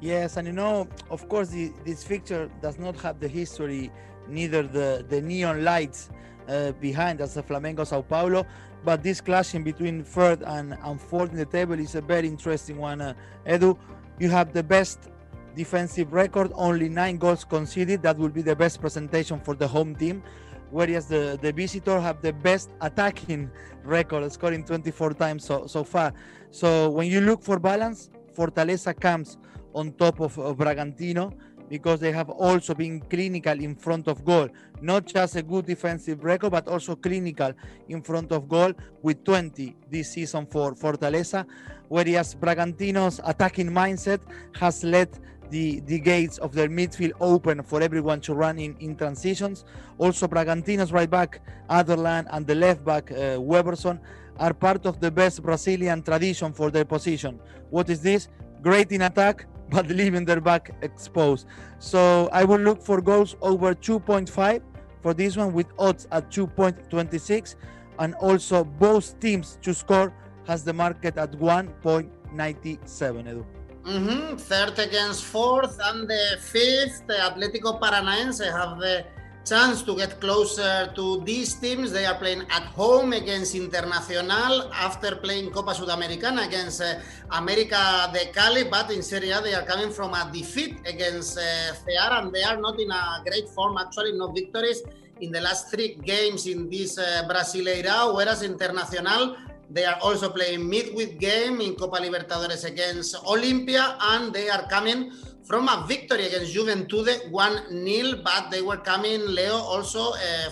Yes, 0.00 0.38
and 0.38 0.46
you 0.46 0.54
know, 0.54 0.88
of 1.10 1.28
course, 1.28 1.48
the, 1.48 1.72
this 1.84 2.02
fixture 2.02 2.50
does 2.62 2.78
not 2.78 2.96
have 3.00 3.20
the 3.20 3.28
history, 3.28 3.90
neither 4.28 4.62
the, 4.62 5.04
the 5.06 5.20
neon 5.20 5.62
lights 5.62 6.08
uh, 6.48 6.72
behind 6.72 7.20
as 7.20 7.34
the 7.34 7.42
Flamengo 7.42 7.86
Sao 7.86 8.02
Paulo, 8.02 8.46
but 8.84 9.02
this 9.02 9.20
clashing 9.20 9.62
between 9.62 10.04
third 10.04 10.42
and, 10.42 10.76
and 10.82 11.00
fourth 11.00 11.30
in 11.30 11.36
the 11.36 11.44
table 11.44 11.78
is 11.78 11.94
a 11.94 12.00
very 12.00 12.28
interesting 12.28 12.78
one. 12.78 13.00
Uh, 13.00 13.14
Edu, 13.46 13.76
you 14.18 14.28
have 14.28 14.52
the 14.52 14.62
best 14.62 15.10
defensive 15.54 16.12
record, 16.12 16.52
only 16.54 16.88
nine 16.88 17.16
goals 17.16 17.44
conceded. 17.44 18.02
That 18.02 18.16
will 18.16 18.28
be 18.28 18.42
the 18.42 18.56
best 18.56 18.80
presentation 18.80 19.40
for 19.40 19.54
the 19.54 19.68
home 19.68 19.94
team. 19.94 20.22
Whereas 20.70 21.06
the, 21.06 21.38
the 21.42 21.52
visitor 21.52 22.00
have 22.00 22.22
the 22.22 22.32
best 22.32 22.70
attacking 22.80 23.50
record, 23.82 24.30
scoring 24.32 24.64
24 24.64 25.14
times 25.14 25.44
so, 25.44 25.66
so 25.66 25.82
far. 25.82 26.12
So 26.50 26.90
when 26.90 27.08
you 27.08 27.20
look 27.20 27.42
for 27.42 27.58
balance, 27.58 28.10
Fortaleza 28.36 28.98
comes 28.98 29.36
on 29.74 29.92
top 29.92 30.20
of, 30.20 30.38
of 30.38 30.56
Bragantino 30.56 31.32
because 31.70 32.00
they 32.00 32.10
have 32.12 32.28
also 32.28 32.74
been 32.74 33.00
clinical 33.00 33.58
in 33.58 33.76
front 33.76 34.08
of 34.08 34.24
goal. 34.24 34.48
Not 34.82 35.06
just 35.06 35.36
a 35.36 35.42
good 35.42 35.64
defensive 35.64 36.24
record, 36.24 36.50
but 36.50 36.66
also 36.68 36.96
clinical 36.96 37.52
in 37.88 38.02
front 38.02 38.32
of 38.32 38.48
goal 38.48 38.72
with 39.00 39.24
20 39.24 39.76
this 39.88 40.12
season 40.12 40.46
for 40.46 40.74
Fortaleza. 40.74 41.46
Whereas 41.88 42.34
Bragantino's 42.34 43.20
attacking 43.24 43.70
mindset 43.70 44.20
has 44.58 44.82
let 44.82 45.18
the, 45.50 45.80
the 45.80 45.98
gates 45.98 46.38
of 46.38 46.52
their 46.52 46.68
midfield 46.68 47.12
open 47.20 47.62
for 47.62 47.80
everyone 47.82 48.20
to 48.22 48.34
run 48.34 48.58
in, 48.58 48.76
in 48.80 48.96
transitions. 48.96 49.64
Also, 49.98 50.26
Bragantino's 50.26 50.92
right 50.92 51.10
back, 51.10 51.40
Aderlan, 51.68 52.26
and 52.32 52.46
the 52.46 52.54
left 52.54 52.84
back, 52.84 53.10
uh, 53.10 53.38
Weverson, 53.38 54.00
are 54.38 54.54
part 54.54 54.86
of 54.86 55.00
the 55.00 55.10
best 55.10 55.42
Brazilian 55.42 56.02
tradition 56.02 56.52
for 56.52 56.70
their 56.70 56.84
position. 56.84 57.38
What 57.68 57.90
is 57.90 58.00
this? 58.00 58.28
Great 58.62 58.90
in 58.92 59.02
attack, 59.02 59.46
but 59.70 59.88
leaving 60.00 60.24
their 60.24 60.40
back 60.40 60.70
exposed. 60.82 61.46
So 61.78 62.28
I 62.32 62.44
will 62.44 62.58
look 62.60 62.82
for 62.82 63.00
goals 63.00 63.36
over 63.40 63.74
2.5 63.74 64.62
for 65.02 65.14
this 65.14 65.36
one 65.36 65.52
with 65.52 65.66
odds 65.78 66.06
at 66.12 66.30
2.26 66.30 67.54
and 67.98 68.14
also 68.16 68.64
both 68.64 69.18
teams 69.20 69.58
to 69.62 69.72
score 69.74 70.12
has 70.46 70.64
the 70.64 70.72
market 70.72 71.16
at 71.16 71.32
1.97 71.32 73.26
Edu. 73.26 73.44
Mhm, 73.84 74.38
Third 74.38 74.78
against 74.78 75.24
fourth, 75.24 75.78
and 75.88 76.06
the 76.06 76.36
fifth, 76.38 77.06
the 77.06 77.14
Atlético 77.14 77.80
Paranaense 77.80 78.44
have 78.58 78.78
the 78.78 79.04
chance 79.44 79.82
to 79.82 79.96
get 79.96 80.20
closer 80.20 80.92
to 80.94 81.22
these 81.24 81.54
teams. 81.54 81.92
They 81.92 82.06
are 82.06 82.14
playing 82.16 82.42
at 82.50 82.64
home 82.76 83.12
against 83.12 83.54
Internacional 83.54 84.70
after 84.72 85.16
playing 85.16 85.50
Copa 85.50 85.72
Sudamericana 85.72 86.46
against 86.46 86.80
uh, 86.82 87.00
América 87.32 88.12
de 88.12 88.30
Cali, 88.32 88.64
but 88.64 88.90
in 88.90 89.02
Serie 89.02 89.30
A 89.30 89.40
they 89.40 89.54
are 89.54 89.64
coming 89.64 89.90
from 89.90 90.14
a 90.14 90.30
defeat 90.32 90.78
against 90.86 91.38
uh, 91.38 91.74
and 92.12 92.32
they 92.32 92.42
are 92.42 92.60
not 92.60 92.78
in 92.78 92.90
a 92.90 93.22
great 93.24 93.48
form. 93.48 93.78
Actually, 93.78 94.12
no 94.12 94.30
victories 94.32 94.82
in 95.20 95.32
the 95.32 95.40
last 95.40 95.70
three 95.70 95.94
games 96.04 96.46
in 96.46 96.68
this 96.68 96.98
uh, 96.98 97.26
Brasileira, 97.28 98.14
whereas 98.14 98.42
Internacional 98.42 99.36
they 99.70 99.84
are 99.84 99.98
also 100.02 100.28
playing 100.30 100.68
midweek 100.68 101.20
game 101.20 101.60
in 101.60 101.76
Copa 101.76 101.98
Libertadores 101.98 102.64
against 102.64 103.14
Olimpia, 103.22 103.94
and 104.00 104.32
they 104.34 104.50
are 104.50 104.66
coming 104.68 105.12
from 105.50 105.66
a 105.66 105.84
victory 105.88 106.26
against 106.26 106.54
Juventude 106.54 107.28
1-0, 107.32 108.22
but 108.22 108.50
they 108.52 108.62
were 108.62 108.76
coming, 108.76 109.20
Leo, 109.26 109.56
also 109.56 110.12
uh, 110.12 110.50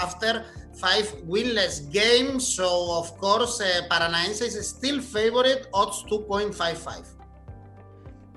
after 0.00 0.46
five 0.74 1.04
winless 1.32 1.92
games. 1.92 2.48
So, 2.48 2.66
of 2.96 3.14
course, 3.18 3.60
uh, 3.60 3.82
Paranaense 3.90 4.40
is 4.40 4.66
still 4.66 5.02
favorite, 5.02 5.66
odds 5.74 6.02
2.55. 6.04 7.04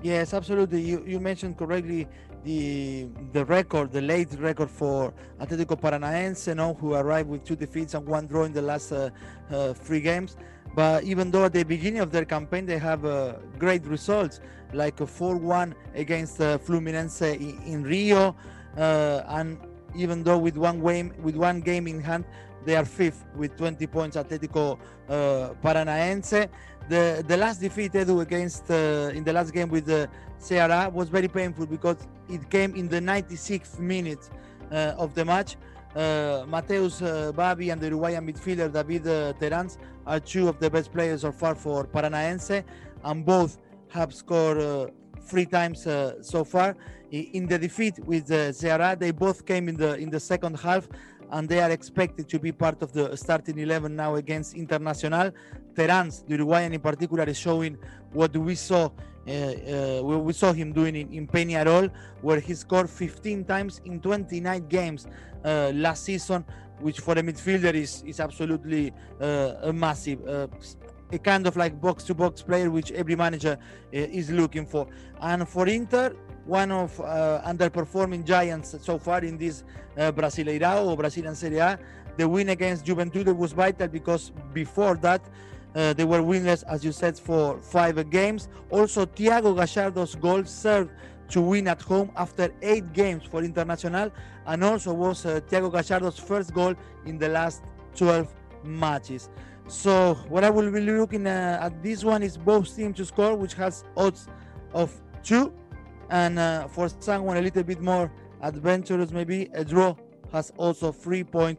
Yes, 0.02 0.34
absolutely. 0.34 0.82
You 0.82 1.02
you 1.06 1.18
mentioned 1.20 1.56
correctly 1.56 2.08
the 2.44 3.06
the 3.32 3.44
record, 3.44 3.92
the 3.92 4.02
late 4.02 4.32
record 4.48 4.68
for 4.68 5.14
Atletico 5.40 5.76
Paranaense, 5.80 6.48
you 6.48 6.56
know, 6.56 6.74
who 6.74 6.92
arrived 6.94 7.28
with 7.30 7.44
two 7.44 7.56
defeats 7.56 7.94
and 7.94 8.04
one 8.04 8.26
draw 8.26 8.44
in 8.44 8.52
the 8.52 8.60
last 8.70 8.90
uh, 8.92 9.10
uh, 9.50 9.72
three 9.72 10.00
games. 10.00 10.36
But 10.74 11.04
even 11.04 11.30
though 11.30 11.44
at 11.44 11.52
the 11.52 11.62
beginning 11.62 12.00
of 12.00 12.10
their 12.10 12.24
campaign 12.24 12.66
they 12.66 12.78
have 12.78 13.04
uh, 13.04 13.34
great 13.58 13.86
results, 13.86 14.40
like 14.72 15.00
a 15.00 15.06
4-1 15.06 15.74
against 15.94 16.40
uh, 16.40 16.58
Fluminense 16.58 17.22
in, 17.34 17.60
in 17.64 17.82
Rio, 17.82 18.34
uh, 18.76 19.22
and 19.28 19.58
even 19.94 20.22
though 20.22 20.38
with 20.38 20.56
one 20.56 20.82
game 20.82 21.12
with 21.22 21.36
one 21.36 21.60
game 21.60 21.86
in 21.86 22.00
hand, 22.00 22.24
they 22.64 22.76
are 22.76 22.84
fifth 22.84 23.24
with 23.36 23.56
20 23.56 23.86
points. 23.86 24.16
Atletico 24.16 24.78
uh, 25.08 25.54
Paranaense. 25.62 26.48
the 26.88 27.24
the 27.26 27.36
last 27.36 27.60
defeat 27.60 27.92
Edu 27.92 28.22
against 28.22 28.70
uh, 28.70 29.10
in 29.14 29.24
the 29.24 29.32
last 29.32 29.52
game 29.52 29.68
with 29.68 29.86
the 29.86 30.08
Ceará 30.40 30.90
was 30.92 31.08
very 31.08 31.28
painful 31.28 31.66
because 31.66 31.98
it 32.28 32.48
came 32.50 32.74
in 32.74 32.88
the 32.88 33.00
96th 33.00 33.78
minute 33.78 34.28
of 34.70 35.14
the 35.14 35.24
match. 35.24 35.56
Uh, 35.94 36.46
Matheus 36.48 37.02
uh, 37.02 37.32
Babi 37.32 37.68
and 37.68 37.78
the 37.78 37.86
Uruguayan 37.88 38.26
midfielder 38.26 38.72
David 38.72 39.06
uh, 39.06 39.34
Terans 39.38 39.76
are 40.06 40.20
two 40.20 40.48
of 40.48 40.58
the 40.58 40.70
best 40.70 40.90
players 40.90 41.20
so 41.20 41.30
far 41.32 41.54
for 41.54 41.84
Paranaense, 41.84 42.64
and 43.04 43.26
both 43.26 43.58
have 43.92 44.14
scored 44.14 44.58
uh, 44.58 44.86
three 45.26 45.46
times 45.46 45.86
uh, 45.86 46.22
so 46.22 46.44
far. 46.44 46.76
In 47.10 47.46
the 47.46 47.58
defeat 47.58 47.98
with 48.06 48.30
uh, 48.30 48.52
Ceará, 48.52 48.98
they 48.98 49.10
both 49.10 49.44
came 49.44 49.68
in 49.68 49.76
the 49.76 49.96
in 49.96 50.08
the 50.08 50.18
second 50.18 50.58
half, 50.58 50.88
and 51.30 51.46
they 51.46 51.60
are 51.60 51.70
expected 51.70 52.26
to 52.30 52.38
be 52.38 52.52
part 52.52 52.80
of 52.82 52.92
the 52.92 53.14
starting 53.16 53.58
11 53.58 53.94
now 53.94 54.14
against 54.14 54.54
Internacional. 54.54 55.32
Terans, 55.76 56.22
the 56.26 56.36
Uruguayan 56.36 56.72
in 56.72 56.80
particular, 56.80 57.24
is 57.24 57.38
showing 57.38 57.76
what 58.12 58.34
we 58.34 58.54
saw 58.54 58.90
uh, 59.28 59.30
uh, 59.30 60.02
we 60.02 60.32
saw 60.32 60.52
him 60.52 60.72
doing 60.72 60.96
in, 60.96 61.12
in 61.12 61.28
Peñarol, 61.28 61.90
where 62.22 62.40
he 62.40 62.54
scored 62.54 62.90
15 62.90 63.44
times 63.44 63.80
in 63.84 64.00
29 64.00 64.66
games 64.68 65.06
uh, 65.44 65.70
last 65.74 66.04
season, 66.04 66.44
which 66.80 66.98
for 67.00 67.12
a 67.12 67.22
midfielder 67.22 67.74
is 67.74 68.02
is 68.06 68.20
absolutely 68.20 68.92
massive. 69.72 70.48
Uh, 71.12 71.16
a 71.16 71.18
kind 71.18 71.46
of 71.46 71.56
like 71.56 71.80
box 71.80 72.04
to 72.04 72.14
box 72.14 72.42
player 72.42 72.70
which 72.70 72.90
every 72.92 73.16
manager 73.16 73.58
uh, 73.60 73.96
is 73.96 74.30
looking 74.30 74.66
for 74.66 74.86
and 75.20 75.48
for 75.48 75.66
inter 75.68 76.14
one 76.44 76.72
of 76.72 76.96
underperforming 77.46 78.24
giants 78.24 78.74
so 78.80 78.98
far 78.98 79.24
in 79.24 79.38
this 79.38 79.64
brasileirao 79.96 80.86
or 80.86 80.96
brazilian 80.96 81.34
serie 81.34 81.58
a 81.58 81.78
the 82.16 82.28
win 82.28 82.48
against 82.48 82.84
juventude 82.84 83.36
was 83.36 83.52
vital 83.52 83.88
because 83.88 84.32
before 84.52 84.96
that 84.96 85.22
uh, 85.74 85.94
they 85.94 86.04
were 86.04 86.20
winless, 86.20 86.62
as 86.68 86.84
you 86.84 86.92
said, 86.92 87.18
for 87.18 87.58
five 87.58 88.10
games. 88.10 88.50
Also, 88.68 89.06
Thiago 89.06 89.56
Galhardo's 89.56 90.14
goal 90.16 90.44
served 90.44 90.90
to 91.30 91.40
win 91.40 91.66
at 91.66 91.80
home 91.80 92.10
after 92.14 92.52
eight 92.60 92.92
games 92.92 93.24
for 93.24 93.40
Internacional, 93.40 94.12
and 94.44 94.62
also 94.62 94.92
was 94.92 95.24
uh, 95.24 95.40
Thiago 95.48 95.72
Galhardo's 95.72 96.18
first 96.18 96.52
goal 96.52 96.74
in 97.06 97.16
the 97.16 97.28
last 97.28 97.62
12 97.96 98.28
matches. 98.64 99.30
So, 99.72 100.14
what 100.28 100.44
I 100.44 100.50
will 100.50 100.70
be 100.70 100.80
looking 100.80 101.26
uh, 101.26 101.58
at 101.62 101.82
this 101.82 102.04
one 102.04 102.22
is 102.22 102.36
both 102.36 102.76
teams 102.76 102.98
to 102.98 103.06
score, 103.06 103.34
which 103.34 103.54
has 103.54 103.84
odds 103.96 104.28
of 104.74 104.92
two, 105.22 105.50
and 106.10 106.38
uh, 106.38 106.68
for 106.68 106.90
someone 107.00 107.38
a 107.38 107.40
little 107.40 107.62
bit 107.62 107.80
more 107.80 108.12
adventurous, 108.42 109.10
maybe 109.12 109.48
a 109.54 109.64
draw 109.64 109.96
has 110.30 110.52
also 110.58 110.92
3.26. 110.92 111.56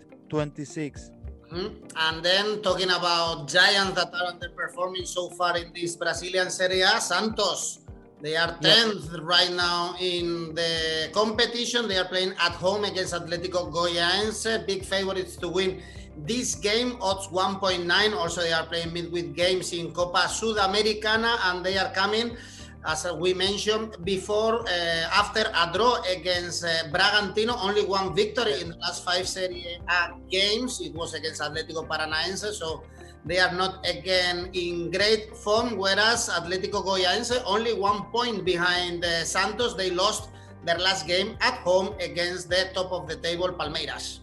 Mm-hmm. 1.51 1.85
And 1.95 2.23
then 2.23 2.61
talking 2.61 2.91
about 2.91 3.47
giants 3.49 3.95
that 3.95 4.13
are 4.13 4.31
underperforming 4.31 5.07
so 5.07 5.29
far 5.31 5.57
in 5.57 5.73
this 5.73 5.95
Brazilian 5.95 6.51
Serie 6.51 6.81
A, 6.81 7.01
Santos. 7.01 7.79
They 8.21 8.37
are 8.37 8.53
10th 8.59 9.11
yeah. 9.11 9.19
right 9.23 9.51
now 9.51 9.95
in 9.99 10.53
the 10.53 11.09
competition. 11.13 11.87
They 11.87 11.97
are 11.97 12.07
playing 12.07 12.35
at 12.39 12.53
home 12.53 12.85
against 12.85 13.13
Atletico 13.13 13.73
Goianiense. 13.73 14.65
Big 14.67 14.85
favorites 14.85 15.35
to 15.37 15.49
win 15.49 15.81
this 16.17 16.55
game, 16.55 16.97
odds 17.01 17.27
1.9. 17.27 17.87
Also, 18.15 18.41
they 18.41 18.53
are 18.53 18.65
playing 18.65 18.93
midweek 18.93 19.35
games 19.35 19.73
in 19.73 19.91
Copa 19.91 20.29
Sudamericana 20.29 21.37
and 21.49 21.65
they 21.65 21.77
are 21.77 21.91
coming 21.91 22.37
as 22.85 23.07
we 23.15 23.33
mentioned 23.33 23.95
before, 24.03 24.67
uh, 24.67 25.07
after 25.15 25.47
a 25.47 25.71
draw 25.71 26.03
against 26.03 26.65
uh, 26.65 26.91
Bragantino, 26.91 27.55
only 27.63 27.85
one 27.85 28.13
victory 28.15 28.59
in 28.59 28.69
the 28.69 28.77
last 28.77 29.05
five 29.05 29.27
Serie 29.27 29.79
A 29.87 30.11
games. 30.29 30.81
It 30.81 30.93
was 30.93 31.13
against 31.13 31.41
Atletico 31.41 31.87
Paranaense, 31.87 32.51
so 32.53 32.83
they 33.25 33.39
are 33.39 33.53
not 33.53 33.85
again 33.87 34.49
in 34.53 34.91
great 34.91 35.35
form. 35.37 35.77
Whereas 35.77 36.27
Atletico 36.29 36.83
Goianiense, 36.83 37.41
only 37.45 37.73
one 37.73 38.11
point 38.11 38.43
behind 38.43 39.05
uh, 39.05 39.23
Santos, 39.23 39.75
they 39.75 39.89
lost 39.89 40.29
their 40.65 40.77
last 40.77 41.07
game 41.07 41.37
at 41.39 41.55
home 41.63 41.95
against 41.99 42.49
the 42.49 42.69
top 42.73 42.91
of 42.91 43.07
the 43.07 43.15
table 43.15 43.47
Palmeiras. 43.47 44.22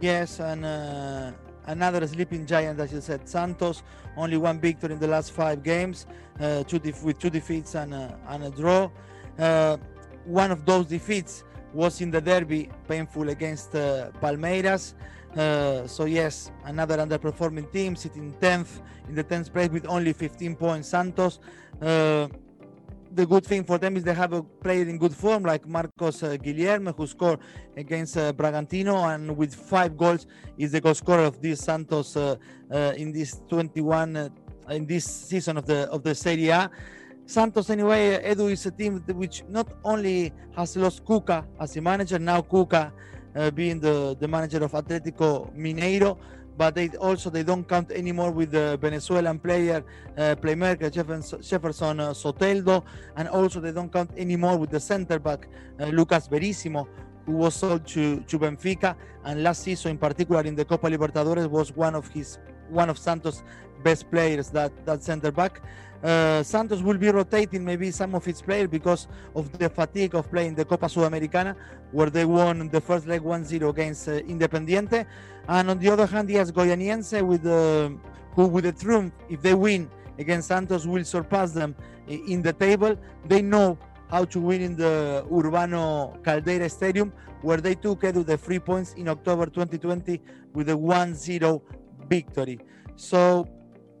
Yes, 0.00 0.40
and 0.40 0.64
uh, 0.64 1.32
another 1.66 2.06
sleeping 2.06 2.44
giant, 2.46 2.78
as 2.80 2.92
you 2.92 3.00
said. 3.00 3.28
Santos 3.28 3.82
only 4.16 4.36
one 4.36 4.58
victory 4.58 4.92
in 4.92 4.98
the 4.98 5.06
last 5.06 5.32
five 5.32 5.62
games, 5.62 6.06
uh, 6.40 6.62
two 6.64 6.80
with 7.02 7.18
two 7.18 7.30
defeats 7.30 7.74
and, 7.74 7.94
a, 7.94 8.18
and 8.28 8.44
a 8.44 8.50
draw. 8.50 8.90
Uh, 9.38 9.76
one 10.24 10.50
of 10.50 10.64
those 10.64 10.86
defeats 10.86 11.44
was 11.72 12.00
in 12.00 12.10
the 12.10 12.20
derby, 12.20 12.70
painful 12.88 13.28
against 13.28 13.74
uh, 13.74 14.10
Palmeiras. 14.22 14.94
Uh, 15.36 15.86
so 15.86 16.06
yes, 16.06 16.50
another 16.64 16.96
underperforming 16.96 17.70
team 17.70 17.94
sitting 17.94 18.32
10th 18.40 18.80
in 19.08 19.14
the 19.14 19.24
10th 19.24 19.52
place 19.52 19.68
with 19.68 19.86
only 19.86 20.12
15 20.12 20.56
points. 20.56 20.88
Santos 20.88 21.40
uh, 21.82 22.28
the 23.16 23.26
good 23.26 23.44
thing 23.44 23.64
for 23.64 23.78
them 23.78 23.96
is 23.96 24.04
they 24.04 24.14
have 24.14 24.34
a 24.34 24.42
player 24.42 24.82
in 24.82 24.98
good 24.98 25.14
form 25.14 25.42
like 25.42 25.66
Marcos 25.66 26.22
uh, 26.22 26.36
Guilherme, 26.36 26.94
who 26.94 27.06
scored 27.06 27.40
against 27.76 28.16
uh, 28.16 28.32
Bragantino 28.32 29.14
and 29.14 29.34
with 29.36 29.54
five 29.54 29.96
goals 29.96 30.26
is 30.58 30.72
the 30.72 30.80
goal 30.80 30.94
scorer 30.94 31.24
of 31.24 31.40
this 31.40 31.60
Santos 31.60 32.16
uh, 32.16 32.36
uh 32.70 32.92
in 32.96 33.12
this 33.12 33.40
21 33.48 34.16
uh, 34.16 34.28
in 34.70 34.86
this 34.86 35.04
season 35.04 35.56
of 35.56 35.64
the 35.66 35.88
of 35.90 36.02
the 36.02 36.14
Serie 36.14 36.50
A. 36.50 36.70
Santos, 37.28 37.70
anyway, 37.70 38.22
Edu 38.22 38.52
is 38.52 38.66
a 38.66 38.70
team 38.70 39.02
which 39.14 39.42
not 39.48 39.66
only 39.82 40.32
has 40.54 40.76
lost 40.76 41.04
Cuca 41.04 41.44
as 41.58 41.76
a 41.76 41.80
manager, 41.80 42.20
now 42.20 42.40
Cuca 42.40 42.92
uh, 43.34 43.50
being 43.50 43.80
the, 43.80 44.16
the 44.20 44.28
manager 44.28 44.62
of 44.62 44.70
Atletico 44.70 45.52
Mineiro, 45.56 46.18
but 46.56 46.74
they 46.74 46.88
also 46.98 47.30
they 47.30 47.42
don't 47.42 47.68
count 47.68 47.90
anymore 47.90 48.30
with 48.30 48.50
the 48.50 48.78
Venezuelan 48.80 49.38
player 49.38 49.84
uh, 50.16 50.34
playmaker 50.36 50.90
Jefferson 50.90 52.00
uh, 52.00 52.10
Soteldo, 52.10 52.84
and 53.16 53.28
also 53.28 53.60
they 53.60 53.72
don't 53.72 53.92
count 53.92 54.10
anymore 54.16 54.56
with 54.56 54.70
the 54.70 54.80
center 54.80 55.18
back 55.18 55.48
uh, 55.80 55.86
Lucas 55.86 56.26
Verissimo, 56.26 56.88
who 57.26 57.32
was 57.32 57.54
sold 57.54 57.86
to, 57.86 58.20
to 58.20 58.38
Benfica, 58.38 58.96
and 59.24 59.42
last 59.42 59.62
season 59.62 59.92
in 59.92 59.98
particular 59.98 60.42
in 60.42 60.54
the 60.54 60.64
Copa 60.64 60.88
Libertadores 60.88 61.48
was 61.48 61.74
one 61.76 61.94
of 61.94 62.08
his 62.08 62.38
one 62.68 62.90
of 62.90 62.98
Santos' 62.98 63.42
best 63.84 64.10
players 64.10 64.50
that 64.50 64.72
that 64.86 65.02
center 65.02 65.30
back. 65.30 65.62
Uh, 66.02 66.42
Santos 66.42 66.82
will 66.82 66.98
be 66.98 67.08
rotating 67.08 67.64
maybe 67.64 67.90
some 67.90 68.14
of 68.14 68.26
its 68.28 68.42
players 68.42 68.68
because 68.68 69.08
of 69.34 69.50
the 69.58 69.68
fatigue 69.68 70.14
of 70.14 70.30
playing 70.30 70.54
the 70.54 70.64
Copa 70.64 70.86
Sudamericana, 70.86 71.56
where 71.92 72.10
they 72.10 72.24
won 72.24 72.68
the 72.68 72.80
first 72.80 73.06
leg 73.06 73.22
1-0 73.22 73.68
against 73.68 74.08
uh, 74.08 74.12
Independiente. 74.12 75.06
And 75.48 75.70
on 75.70 75.78
the 75.78 75.88
other 75.90 76.06
hand, 76.06 76.28
he 76.28 76.36
has 76.36 76.52
Goianiense 76.52 77.22
with 77.22 77.46
uh, 77.46 77.90
who, 78.34 78.46
with 78.46 78.64
the 78.64 78.72
triumph, 78.72 79.12
if 79.28 79.40
they 79.40 79.54
win 79.54 79.88
against 80.18 80.48
Santos, 80.48 80.86
will 80.86 81.04
surpass 81.04 81.52
them 81.52 81.74
in 82.06 82.42
the 82.42 82.52
table. 82.52 82.96
They 83.24 83.42
know 83.42 83.78
how 84.10 84.24
to 84.26 84.40
win 84.40 84.60
in 84.62 84.76
the 84.76 85.24
Urbano 85.30 86.22
Caldeira 86.22 86.70
Stadium, 86.70 87.12
where 87.42 87.58
they 87.58 87.74
took 87.74 88.02
Edu 88.02 88.24
the 88.24 88.36
three 88.36 88.58
points 88.58 88.92
in 88.94 89.08
October 89.08 89.46
2020 89.46 90.20
with 90.52 90.68
a 90.68 90.72
1-0 90.72 91.62
victory. 92.08 92.60
So 92.96 93.48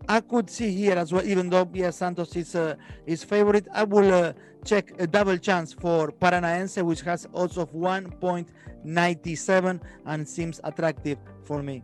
I 0.08 0.20
could 0.20 0.48
see 0.48 0.70
here 0.70 0.94
as 0.94 1.12
well, 1.12 1.26
even 1.26 1.50
though 1.50 1.68
yes, 1.72 1.96
Santos 1.96 2.36
is 2.36 2.54
uh, 2.54 2.76
his 3.06 3.24
favorite, 3.24 3.66
I 3.72 3.82
will 3.82 4.14
uh, 4.14 4.34
check 4.64 4.92
a 5.00 5.06
double 5.06 5.36
chance 5.36 5.72
for 5.72 6.12
Paranaense, 6.12 6.80
which 6.84 7.00
has 7.02 7.26
odds 7.34 7.58
of 7.58 7.72
1.97 7.72 9.80
and 10.06 10.28
seems 10.28 10.60
attractive 10.62 11.18
for 11.44 11.60
me. 11.62 11.82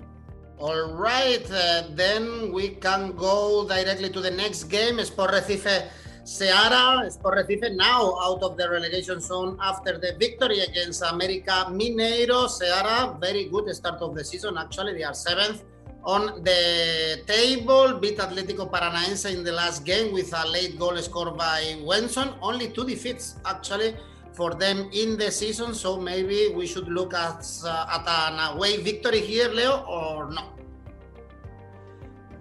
All 0.59 0.93
right, 0.93 1.45
uh, 1.51 1.89
then 1.91 2.53
we 2.53 2.77
can 2.79 3.17
go 3.17 3.67
directly 3.67 4.11
to 4.11 4.21
the 4.21 4.31
next 4.31 4.65
game. 4.65 5.03
Sport 5.05 5.33
Recife 5.33 5.89
Ceará, 6.25 7.11
Sport 7.11 7.39
Recife 7.39 7.75
now 7.75 8.15
out 8.23 8.45
of 8.45 8.57
the 8.57 8.71
relegation 8.71 9.21
zone 9.21 9.59
after 9.61 9.99
the 9.99 10.15
victory 10.21 10.61
against 10.61 11.03
America 11.03 11.67
Mineiro. 11.71 12.47
Ceará, 12.47 13.19
very 13.21 13.47
good 13.47 13.75
start 13.75 14.01
of 14.01 14.15
the 14.15 14.25
season. 14.25 14.57
Actually, 14.57 14.95
they 14.95 15.03
are 15.03 15.15
seventh 15.15 15.65
on 16.05 16.43
the 16.43 17.23
table, 17.27 17.99
beat 17.99 18.19
Atlético 18.19 18.71
Paranaense 18.71 19.33
in 19.33 19.45
the 19.45 19.53
last 19.53 19.85
game 19.85 20.13
with 20.13 20.33
a 20.35 20.49
late 20.49 20.79
goal 20.79 20.97
scored 20.99 21.37
by 21.37 21.77
Wenson. 21.85 22.35
Only 22.43 22.69
two 22.71 22.85
defeats 22.85 23.37
actually 23.45 23.97
for 24.33 24.55
them 24.55 24.89
in 24.93 25.17
the 25.17 25.31
season, 25.31 25.75
so 25.75 26.01
maybe 26.01 26.53
we 26.55 26.67
should 26.67 26.89
look 26.89 27.15
at 27.15 27.47
uh, 27.65 27.97
at 27.97 28.07
an 28.09 28.57
away 28.57 28.83
victory 28.83 29.21
here, 29.21 29.49
Leo, 29.49 29.85
or 29.87 30.31
no? 30.31 30.43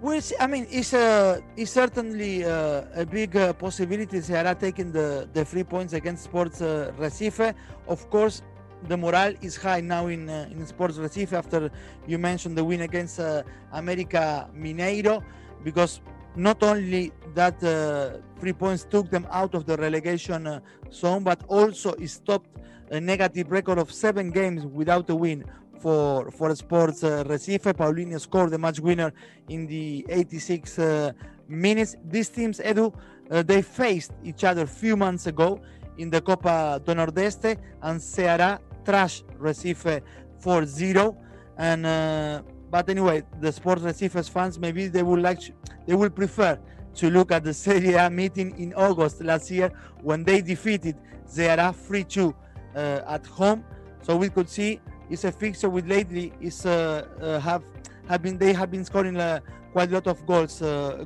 Well, 0.00 0.20
I 0.40 0.46
mean, 0.48 0.66
it's 0.68 0.94
a 0.94 1.40
it's 1.56 1.70
certainly 1.70 2.44
uh, 2.44 2.82
a 2.94 3.06
big 3.06 3.36
uh, 3.36 3.52
possibility. 3.52 4.18
Ceará 4.18 4.58
taking 4.58 4.90
the 4.90 5.28
the 5.32 5.44
three 5.44 5.62
points 5.62 5.92
against 5.92 6.24
Sports 6.24 6.60
uh, 6.60 6.90
Recife. 6.98 7.54
Of 7.86 8.10
course, 8.10 8.42
the 8.88 8.96
morale 8.96 9.34
is 9.40 9.56
high 9.56 9.80
now 9.80 10.06
in 10.08 10.28
uh, 10.28 10.48
in 10.50 10.66
Sports 10.66 10.98
Recife 10.98 11.32
after 11.32 11.70
you 12.06 12.18
mentioned 12.18 12.56
the 12.56 12.64
win 12.64 12.82
against 12.82 13.20
uh, 13.20 13.42
America 13.72 14.48
Mineiro 14.56 15.22
because 15.62 16.00
not 16.34 16.62
only 16.62 17.12
that 17.34 17.62
uh, 17.62 18.18
three 18.40 18.52
points 18.52 18.84
took 18.84 19.10
them 19.10 19.26
out 19.30 19.54
of 19.54 19.66
the 19.66 19.76
relegation 19.76 20.46
uh, 20.46 20.60
zone 20.92 21.22
but 21.22 21.42
also 21.48 21.92
it 21.94 22.08
stopped 22.08 22.50
a 22.90 23.00
negative 23.00 23.50
record 23.50 23.78
of 23.78 23.92
seven 23.92 24.30
games 24.30 24.66
without 24.66 25.08
a 25.10 25.14
win 25.14 25.44
for 25.78 26.30
for 26.30 26.54
Sports 26.54 27.04
uh, 27.04 27.24
Recife. 27.24 27.72
Paulinho 27.74 28.20
scored 28.20 28.50
the 28.50 28.58
match 28.58 28.80
winner 28.80 29.12
in 29.48 29.66
the 29.66 30.04
86 30.08 30.78
uh, 30.78 31.12
minutes. 31.48 31.96
These 32.04 32.28
teams, 32.28 32.58
Edu, 32.60 32.94
they 33.28 33.62
faced 33.62 34.12
each 34.22 34.44
other 34.44 34.62
a 34.62 34.66
few 34.66 34.96
months 34.96 35.26
ago 35.26 35.60
in 35.98 36.10
the 36.10 36.20
Copa 36.20 36.80
do 36.84 36.94
Nordeste, 36.94 37.56
and 37.82 38.00
Ceará 38.00 38.58
trash 38.84 39.22
Recife 39.38 40.02
4-0. 40.42 41.16
And 41.58 41.86
uh, 41.86 42.42
but 42.70 42.88
anyway, 42.88 43.22
the 43.40 43.52
Sports 43.52 43.82
Recife 43.82 44.28
fans 44.30 44.58
maybe 44.58 44.88
they 44.88 45.02
would 45.02 45.20
like 45.20 45.40
they 45.86 45.94
will 45.94 46.10
prefer 46.10 46.58
to 46.94 47.10
look 47.10 47.32
at 47.32 47.44
the 47.44 47.54
Serie 47.64 47.94
A 47.94 48.10
meeting 48.10 48.58
in 48.58 48.74
August 48.74 49.22
last 49.22 49.50
year 49.50 49.70
when 50.02 50.24
they 50.24 50.40
defeated 50.40 50.96
Ceará 51.26 51.74
3-2 51.74 52.34
uh, 52.74 53.00
at 53.06 53.26
home. 53.26 53.64
So 54.02 54.16
we 54.16 54.28
could 54.28 54.48
see 54.48 54.80
it's 55.10 55.24
a 55.24 55.32
fixture 55.32 55.68
with 55.68 55.86
lately 55.86 56.32
is 56.40 56.64
uh, 56.64 57.06
uh, 57.20 57.38
have 57.40 57.62
have 58.08 58.22
been 58.22 58.38
they 58.38 58.52
have 58.52 58.70
been 58.70 58.84
scoring 58.84 59.16
uh, 59.16 59.40
quite 59.72 59.90
a 59.90 59.94
lot 59.94 60.06
of 60.06 60.24
goals 60.26 60.60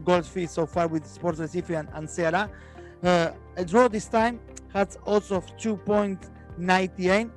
goals 0.04 0.28
fees 0.28 0.50
so 0.50 0.66
far 0.66 0.86
with 0.86 1.06
Sports 1.06 1.40
Recife 1.40 1.78
and, 1.78 1.88
and 1.94 2.08
Ceará. 2.08 2.48
A 3.58 3.64
draw 3.64 3.88
this 3.88 4.06
time 4.06 4.38
has 4.72 4.98
odds 5.06 5.32
of 5.32 5.46
2.98, 5.56 7.30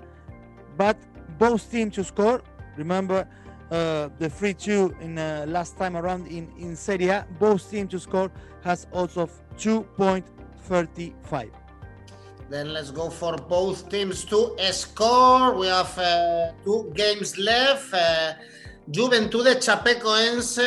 but 0.79 0.97
both 1.37 1.69
teams 1.69 1.93
to 1.95 2.03
score. 2.05 2.41
Remember 2.77 3.27
uh, 3.69 4.07
the 4.17 4.29
3-2 4.29 5.01
in 5.01 5.17
uh, 5.17 5.45
last 5.47 5.77
time 5.77 5.95
around 5.97 6.25
in 6.27 6.47
in 6.57 6.75
Serie 6.75 7.09
A. 7.09 7.27
Both 7.37 7.69
teams 7.69 7.91
to 7.91 7.99
score 7.99 8.31
has 8.63 8.87
odds 8.93 9.17
of 9.17 9.29
2.35. 9.57 11.51
Then 12.49 12.73
let's 12.73 12.91
go 12.91 13.09
for 13.09 13.35
both 13.37 13.89
teams 13.89 14.23
to 14.31 14.55
score. 14.71 15.53
We 15.61 15.67
have 15.67 15.93
uh, 15.99 16.53
two 16.63 16.91
games 16.95 17.37
left. 17.37 17.93
Uh, 17.93 18.33
Juventude 18.89 19.53
Chapecoense, 19.61 20.57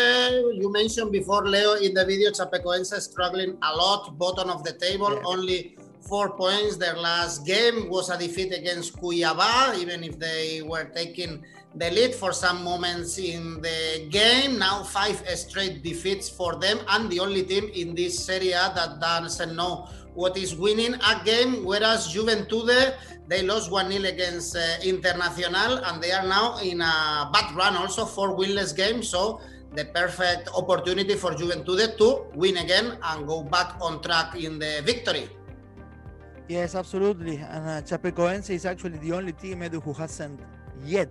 you 0.60 0.70
mentioned 0.70 1.10
before, 1.10 1.44
Leo, 1.44 1.72
in 1.74 1.92
the 1.92 2.04
video, 2.04 2.30
Chapecoense 2.30 3.00
struggling 3.00 3.58
a 3.62 3.74
lot, 3.74 4.16
bottom 4.16 4.48
of 4.48 4.62
the 4.62 4.74
table, 4.74 5.12
yeah. 5.12 5.32
only 5.32 5.76
four 6.12 6.28
points. 6.36 6.76
Their 6.76 6.98
last 7.00 7.46
game 7.46 7.88
was 7.88 8.10
a 8.10 8.18
defeat 8.18 8.52
against 8.52 9.00
Cuiabá, 9.00 9.80
even 9.80 10.04
if 10.04 10.18
they 10.18 10.60
were 10.60 10.84
taking 10.92 11.42
the 11.74 11.88
lead 11.90 12.12
for 12.14 12.34
some 12.34 12.62
moments 12.62 13.16
in 13.16 13.62
the 13.62 14.06
game. 14.10 14.58
Now 14.58 14.82
five 14.82 15.24
straight 15.40 15.82
defeats 15.82 16.28
for 16.28 16.56
them, 16.56 16.80
and 16.92 17.08
the 17.08 17.18
only 17.18 17.44
team 17.44 17.64
in 17.72 17.94
this 17.94 18.20
Serie 18.26 18.52
A 18.52 18.68
that 18.76 19.00
doesn't 19.00 19.56
know 19.56 19.88
what 20.12 20.36
is 20.36 20.54
winning 20.54 20.92
a 21.00 21.24
game, 21.24 21.64
whereas 21.64 22.12
Juventude 22.12 22.92
they 23.26 23.40
lost 23.40 23.70
1-0 23.70 24.06
against 24.06 24.54
uh, 24.54 24.60
Internacional 24.84 25.80
and 25.88 26.02
they 26.02 26.12
are 26.12 26.26
now 26.26 26.58
in 26.58 26.82
a 26.82 27.30
bad 27.32 27.56
run 27.56 27.74
also 27.74 28.04
for 28.04 28.36
winless 28.36 28.76
games. 28.76 29.08
So 29.08 29.40
the 29.72 29.86
perfect 29.86 30.50
opportunity 30.54 31.14
for 31.14 31.30
Juventude 31.30 31.96
to 31.96 32.26
win 32.34 32.58
again 32.58 32.98
and 33.02 33.26
go 33.26 33.42
back 33.42 33.80
on 33.80 34.02
track 34.02 34.36
in 34.36 34.58
the 34.58 34.82
victory. 34.84 35.30
Yes, 36.48 36.74
absolutely. 36.74 37.36
And 37.36 37.68
uh, 37.68 37.82
Chapecoense 37.82 38.50
is 38.50 38.66
actually 38.66 38.98
the 38.98 39.12
only 39.12 39.32
team 39.32 39.60
Edu, 39.60 39.82
who 39.82 39.92
hasn't 39.92 40.40
yet 40.84 41.08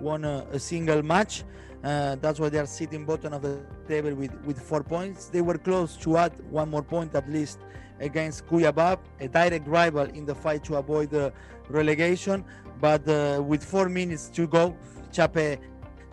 won 0.00 0.24
a, 0.24 0.46
a 0.52 0.58
single 0.58 1.02
match. 1.02 1.44
Uh, 1.82 2.16
that's 2.16 2.38
why 2.38 2.48
they 2.48 2.58
are 2.58 2.66
sitting 2.66 3.04
bottom 3.04 3.32
of 3.32 3.42
the 3.42 3.60
table 3.88 4.14
with, 4.14 4.32
with 4.44 4.60
four 4.60 4.82
points. 4.82 5.26
They 5.26 5.40
were 5.40 5.58
close 5.58 5.96
to 5.98 6.16
add 6.16 6.32
one 6.50 6.70
more 6.70 6.82
point 6.82 7.14
at 7.14 7.28
least 7.30 7.58
against 8.00 8.46
Cuiabá, 8.46 8.98
a 9.20 9.28
direct 9.28 9.66
rival 9.68 10.04
in 10.04 10.24
the 10.26 10.34
fight 10.34 10.64
to 10.64 10.76
avoid 10.76 11.10
the 11.10 11.32
relegation. 11.68 12.44
But 12.80 13.06
uh, 13.08 13.42
with 13.42 13.64
four 13.64 13.88
minutes 13.88 14.28
to 14.30 14.46
go, 14.46 14.76
Chape 15.12 15.60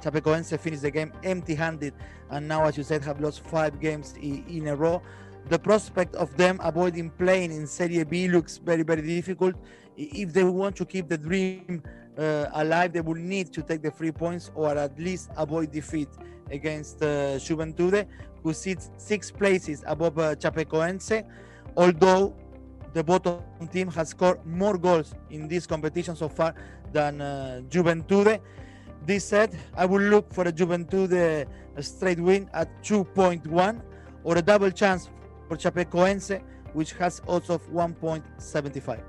Chapecoense 0.02 0.60
finished 0.60 0.82
the 0.82 0.92
game 0.92 1.14
empty-handed, 1.24 1.94
and 2.32 2.48
now, 2.48 2.66
as 2.66 2.76
you 2.78 2.84
said, 2.84 3.04
have 3.04 3.22
lost 3.22 3.42
five 3.42 3.80
games 3.80 4.16
in 4.20 4.68
a 4.68 4.76
row. 4.76 5.02
The 5.50 5.60
prospect 5.60 6.16
of 6.16 6.36
them 6.38 6.60
avoiding 6.64 7.10
playing 7.12 7.52
in 7.52 7.68
Serie 7.68 8.04
B 8.04 8.28
looks 8.28 8.58
very, 8.58 8.84
very 8.84 9.02
difficult. 9.02 9.56
If 9.98 10.34
they 10.34 10.44
want 10.44 10.76
to 10.78 10.86
keep 10.86 11.10
the 11.10 11.18
dream 11.18 11.84
uh, 12.18 12.46
alive, 12.54 12.94
they 12.94 13.02
will 13.02 13.16
need 13.16 13.52
to 13.54 13.62
take 13.62 13.82
the 13.82 13.92
three 13.92 14.12
points 14.12 14.52
or 14.56 14.78
at 14.78 14.98
least 14.98 15.30
avoid 15.38 15.72
defeat 15.72 16.10
against 16.50 17.02
uh, 17.02 17.38
Juventude, 17.40 18.08
who 18.44 18.54
sits 18.54 18.92
six 18.98 19.32
places 19.32 19.84
above 19.88 20.18
uh, 20.18 20.36
Chapecoense 20.36 21.24
although 21.78 22.36
the 22.94 23.04
bottom 23.04 23.42
team 23.72 23.90
has 23.90 24.10
scored 24.10 24.46
more 24.46 24.78
goals 24.78 25.16
in 25.30 25.48
this 25.48 25.66
competition 25.66 26.16
so 26.16 26.28
far 26.28 26.54
than 26.92 27.22
uh, 27.22 27.62
Juventude. 27.70 28.40
This 29.06 29.26
said, 29.26 29.58
I 29.76 29.86
will 29.86 30.02
look 30.02 30.32
for 30.34 30.48
a 30.48 30.52
Juventude 30.52 31.48
straight 31.80 32.20
win 32.20 32.50
at 32.54 32.70
2.1 32.84 33.82
or 34.24 34.38
a 34.38 34.42
double 34.42 34.70
chance 34.72 35.10
for 35.52 35.58
Chapecoense, 35.58 36.42
which 36.72 36.94
has 36.94 37.22
odds 37.28 37.50
of 37.50 37.62
1.75. 37.70 39.02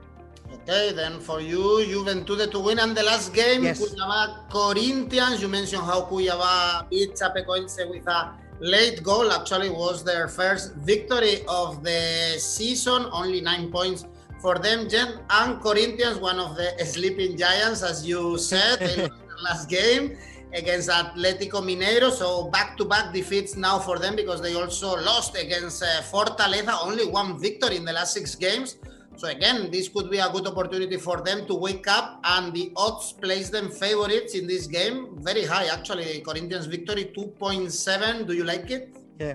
Okay, 0.55 0.93
then 0.93 1.21
for 1.21 1.41
you, 1.41 1.63
Juventude 1.87 2.51
to 2.51 2.59
win. 2.59 2.81
And 2.81 2.97
the 2.97 3.05
last 3.05 3.33
game, 3.33 3.63
yes. 3.63 3.79
Cuiabá 3.81 4.51
Corinthians. 4.51 5.41
You 5.41 5.47
mentioned 5.47 5.85
how 5.85 6.03
Cuiabá 6.03 6.91
beat 6.91 7.15
Chapecoense 7.15 7.89
with 7.89 8.09
a 8.09 8.33
late 8.59 9.05
goal 9.05 9.31
actually 9.31 9.71
was 9.71 10.03
their 10.03 10.27
first 10.27 10.75
victory 10.75 11.45
of 11.47 11.85
the 11.85 12.35
season, 12.39 13.07
only 13.13 13.41
nine 13.41 13.71
points 13.71 14.05
for 14.41 14.59
them. 14.59 14.89
Jen 14.89 15.21
and 15.31 15.61
Corinthians, 15.63 16.19
one 16.19 16.41
of 16.41 16.57
the 16.57 16.85
sleeping 16.85 17.37
giants, 17.37 17.85
as 17.85 18.05
you 18.05 18.37
said, 18.37 18.83
in 18.83 18.99
the 19.31 19.39
last 19.45 19.69
game 19.69 20.19
against 20.53 20.89
Atletico 20.91 21.61
Mineiro. 21.63 22.11
So 22.11 22.51
back-to-back 22.51 23.13
defeats 23.13 23.57
now 23.57 23.79
for 23.79 23.99
them 23.99 24.17
because 24.17 24.41
they 24.41 24.55
also 24.55 24.97
lost 24.97 25.37
against 25.37 25.83
uh, 25.83 26.03
Fortaleza, 26.03 26.75
only 26.85 27.07
one 27.07 27.39
victory 27.39 27.77
in 27.77 27.85
the 27.85 27.93
last 27.93 28.15
six 28.15 28.35
games. 28.35 28.77
So 29.17 29.29
again, 29.29 29.71
this 29.71 29.89
could 29.89 30.11
be 30.11 30.19
a 30.19 30.29
good 30.31 30.47
opportunity 30.47 30.97
for 30.97 31.21
them 31.21 31.47
to 31.47 31.55
wake 31.55 31.87
up, 31.87 32.21
and 32.25 32.53
the 32.53 32.73
odds 32.77 33.13
place 33.13 33.51
them 33.51 33.71
favorites 33.71 34.35
in 34.35 34.47
this 34.47 34.67
game. 34.67 35.19
Very 35.21 35.45
high, 35.45 35.67
actually. 35.67 36.21
Corinthians 36.21 36.67
victory 36.67 37.13
2.7. 37.17 38.27
Do 38.27 38.33
you 38.33 38.45
like 38.45 38.71
it? 38.71 38.97
Yeah. 39.21 39.35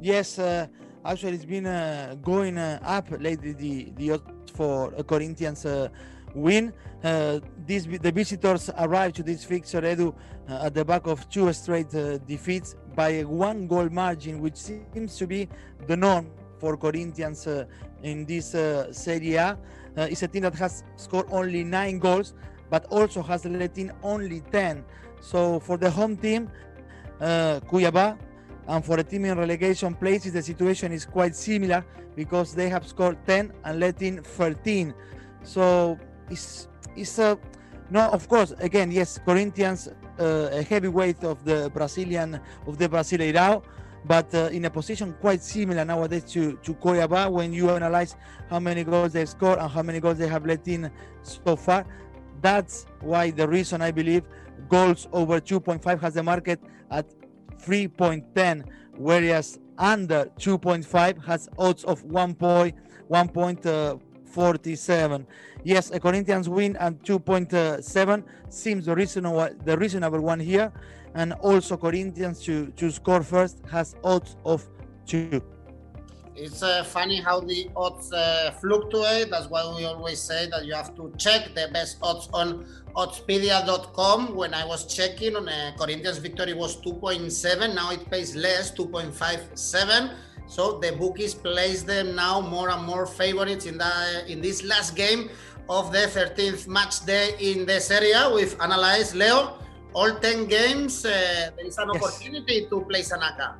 Yes. 0.00 0.38
Uh, 0.38 0.68
actually, 1.04 1.34
it's 1.34 1.44
been 1.44 1.66
uh, 1.66 2.16
going 2.22 2.56
uh, 2.56 2.78
up 2.82 3.10
lately. 3.18 3.52
The 3.52 3.92
the 3.96 4.12
odds 4.12 4.50
for 4.54 4.90
Corinthians 5.02 5.66
uh, 5.66 5.88
win. 6.36 6.72
Uh, 7.02 7.40
these 7.66 7.86
the 7.86 8.12
visitors 8.12 8.70
arrived 8.78 9.16
to 9.16 9.22
this 9.22 9.44
fixture, 9.44 9.80
Edu, 9.80 10.14
uh, 10.48 10.66
at 10.66 10.74
the 10.74 10.84
back 10.84 11.06
of 11.06 11.28
two 11.28 11.52
straight 11.52 11.90
defeats 12.26 12.76
by 12.94 13.08
a 13.08 13.24
one 13.24 13.66
goal 13.66 13.88
margin, 13.90 14.40
which 14.40 14.56
seems 14.56 15.16
to 15.16 15.26
be 15.26 15.48
the 15.86 15.96
norm 15.96 16.30
for 16.58 16.76
Corinthians 16.76 17.46
uh, 17.46 17.64
in 18.02 18.24
this 18.24 18.54
uh, 18.54 18.92
Serie 18.92 19.34
A. 19.34 19.58
Uh, 19.96 20.02
it's 20.10 20.22
a 20.22 20.28
team 20.28 20.42
that 20.42 20.54
has 20.54 20.84
scored 20.96 21.26
only 21.30 21.64
nine 21.64 21.98
goals, 21.98 22.34
but 22.70 22.84
also 22.86 23.22
has 23.22 23.44
let 23.44 23.78
in 23.78 23.92
only 24.02 24.40
10. 24.52 24.84
So 25.20 25.60
for 25.60 25.76
the 25.76 25.90
home 25.90 26.16
team, 26.16 26.50
uh, 27.20 27.60
Cuiabá, 27.68 28.18
and 28.68 28.84
for 28.84 28.98
a 28.98 29.04
team 29.04 29.24
in 29.24 29.38
relegation 29.38 29.94
places, 29.94 30.32
the 30.32 30.42
situation 30.42 30.92
is 30.92 31.06
quite 31.06 31.36
similar 31.36 31.84
because 32.14 32.54
they 32.54 32.68
have 32.68 32.86
scored 32.86 33.16
10 33.26 33.52
and 33.64 33.80
let 33.80 34.02
in 34.02 34.22
13. 34.22 34.92
So 35.44 35.98
it's 36.30 36.68
it's 36.96 37.18
a 37.18 37.38
no, 37.88 38.08
of 38.10 38.28
course. 38.28 38.52
Again, 38.58 38.90
yes, 38.90 39.20
Corinthians, 39.24 39.88
uh, 40.18 40.48
a 40.52 40.62
heavyweight 40.62 41.22
of 41.22 41.44
the 41.44 41.70
Brazilian 41.72 42.40
of 42.66 42.78
the 42.78 42.88
Brasileirao 42.88 43.62
but 44.06 44.32
uh, 44.34 44.48
in 44.52 44.64
a 44.64 44.70
position 44.70 45.14
quite 45.20 45.42
similar 45.42 45.84
nowadays 45.84 46.24
to, 46.24 46.56
to 46.62 46.74
Cuiabá 46.74 47.30
when 47.30 47.52
you 47.52 47.70
analyze 47.70 48.16
how 48.48 48.60
many 48.60 48.84
goals 48.84 49.12
they 49.12 49.26
score 49.26 49.58
and 49.58 49.70
how 49.70 49.82
many 49.82 50.00
goals 50.00 50.18
they 50.18 50.28
have 50.28 50.46
let 50.46 50.66
in 50.68 50.90
so 51.22 51.56
far. 51.56 51.84
That's 52.40 52.86
why 53.00 53.30
the 53.30 53.48
reason 53.48 53.82
I 53.82 53.90
believe 53.90 54.22
goals 54.68 55.08
over 55.12 55.40
2.5 55.40 56.00
has 56.00 56.14
the 56.14 56.22
market 56.22 56.60
at 56.90 57.06
3.10, 57.58 58.64
whereas 58.96 59.58
under 59.78 60.26
2.5 60.38 61.24
has 61.24 61.48
odds 61.58 61.84
of 61.84 62.04
1.1.47. 64.34 65.26
Yes, 65.64 65.90
a 65.90 66.00
Corinthians 66.00 66.48
win 66.48 66.76
at 66.76 67.02
2.7 67.02 68.24
seems 68.48 68.86
the 68.86 68.94
reasonable 68.94 69.48
the 69.64 69.76
reasonable 69.76 70.20
one 70.20 70.40
here 70.40 70.72
and 71.14 71.32
also 71.34 71.76
Corinthians 71.76 72.42
to, 72.42 72.66
to 72.76 72.90
score 72.90 73.22
first 73.22 73.62
has 73.70 73.96
odds 74.04 74.36
of 74.44 74.64
two. 75.06 75.42
It's 76.36 76.62
uh, 76.62 76.84
funny 76.84 77.18
how 77.18 77.40
the 77.40 77.70
odds 77.74 78.12
uh, 78.12 78.52
fluctuate. 78.60 79.30
That's 79.30 79.48
why 79.48 79.74
we 79.74 79.86
always 79.86 80.20
say 80.20 80.46
that 80.50 80.66
you 80.66 80.74
have 80.74 80.94
to 80.96 81.10
check 81.16 81.54
the 81.54 81.70
best 81.72 81.96
odds 82.02 82.28
on 82.34 82.66
oddspedia.com. 82.94 84.34
When 84.34 84.52
I 84.52 84.66
was 84.66 84.94
checking, 84.94 85.34
on 85.34 85.48
uh, 85.48 85.72
Corinthians 85.78 86.18
victory 86.18 86.52
was 86.52 86.76
2.7. 86.82 87.74
Now 87.74 87.90
it 87.92 88.10
pays 88.10 88.36
less, 88.36 88.70
2.57. 88.72 90.14
So 90.46 90.78
the 90.78 90.92
bookies 90.92 91.34
place 91.34 91.82
them 91.82 92.14
now 92.14 92.40
more 92.40 92.70
and 92.70 92.84
more 92.86 93.06
favorites 93.06 93.66
in 93.66 93.78
the 93.78 94.24
in 94.28 94.40
this 94.40 94.62
last 94.62 94.94
game 94.96 95.30
of 95.68 95.92
the 95.92 96.06
13th 96.06 96.68
match 96.68 97.04
day 97.04 97.34
in 97.40 97.66
this 97.66 97.88
Serie 97.88 98.12
A. 98.12 98.30
We've 98.32 98.54
analyzed 98.60 99.14
Leo 99.14 99.58
all 99.96 100.12
10 100.12 100.44
games, 100.46 101.06
uh, 101.06 101.50
there 101.56 101.66
is 101.66 101.78
an 101.78 101.88
yes. 101.94 102.02
opportunity 102.02 102.66
to 102.68 102.84
play 102.84 103.00
Sanaka. 103.00 103.56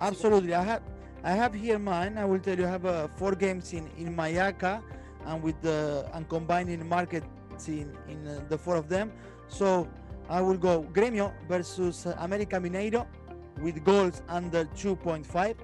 Absolutely. 0.00 0.54
I 0.54 0.62
have 0.62 0.82
I 1.22 1.32
have 1.32 1.54
here 1.54 1.78
mine. 1.78 2.18
I 2.18 2.24
will 2.24 2.40
tell 2.40 2.58
you. 2.58 2.66
I 2.66 2.70
have 2.70 2.84
uh, 2.84 3.06
four 3.14 3.32
games 3.38 3.72
in 3.72 3.86
in 3.96 4.10
Mayaca, 4.10 4.82
and 5.24 5.42
with 5.42 5.54
the 5.62 6.10
and 6.14 6.28
combining 6.28 6.82
markets 6.88 7.68
in 7.68 7.94
in 8.10 8.18
uh, 8.26 8.42
the 8.50 8.58
four 8.58 8.74
of 8.74 8.88
them. 8.88 9.12
So 9.46 9.86
I 10.28 10.42
will 10.42 10.58
go 10.58 10.82
Gremio 10.92 11.30
versus 11.46 12.06
uh, 12.06 12.18
America 12.26 12.58
Mineiro 12.58 13.06
with 13.62 13.82
goals 13.84 14.22
under 14.28 14.66
2.5. 14.74 15.54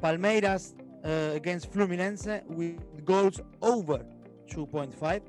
Palmeiras 0.00 0.74
uh, 1.04 1.34
against 1.34 1.70
Fluminense 1.72 2.42
with 2.48 3.04
goals 3.04 3.40
over 3.62 4.04
2.5. 4.50 5.22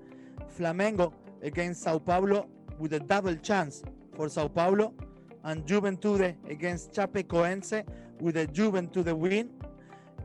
Flamengo 0.57 1.13
against 1.41 1.83
Sao 1.83 1.99
Paulo 1.99 2.47
with 2.79 2.93
a 2.93 2.99
double 2.99 3.35
chance 3.35 3.83
for 4.15 4.29
Sao 4.29 4.47
Paulo. 4.47 4.93
And 5.43 5.65
Juventude 5.65 6.35
against 6.49 6.93
Chapecoense 6.93 7.83
with 8.19 8.37
a 8.37 8.47
Juventude 8.47 9.11
win. 9.11 9.49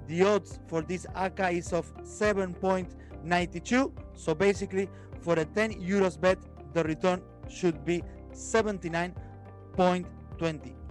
The 0.09 0.23
odds 0.23 0.61
for 0.69 0.83
this 0.83 1.07
acca 1.15 1.53
is 1.53 1.73
of 1.73 1.93
7.92. 2.05 3.93
So 4.15 4.35
basically, 4.35 4.89
for 5.21 5.39
a 5.39 5.45
10 5.45 5.81
euros 5.81 6.21
bet, 6.21 6.39
the 6.75 6.85
return 6.85 7.23
should 7.49 7.85
be 7.85 8.03
79.20. 8.33 10.86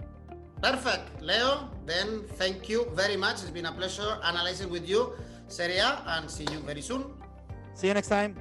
Perfect, 0.62 1.22
Leo. 1.22 1.68
Then 1.84 2.24
thank 2.34 2.68
you 2.68 2.86
very 2.94 3.16
much. 3.16 3.42
It's 3.42 3.50
been 3.50 3.66
a 3.66 3.72
pleasure 3.72 4.18
analyzing 4.24 4.70
with 4.70 4.88
you 4.88 5.12
Serie 5.48 5.78
A 5.78 6.02
and 6.06 6.30
see 6.30 6.46
you 6.50 6.58
very 6.60 6.82
soon. 6.82 7.04
See 7.74 7.88
you 7.88 7.94
next 7.94 8.08
time. 8.08 8.36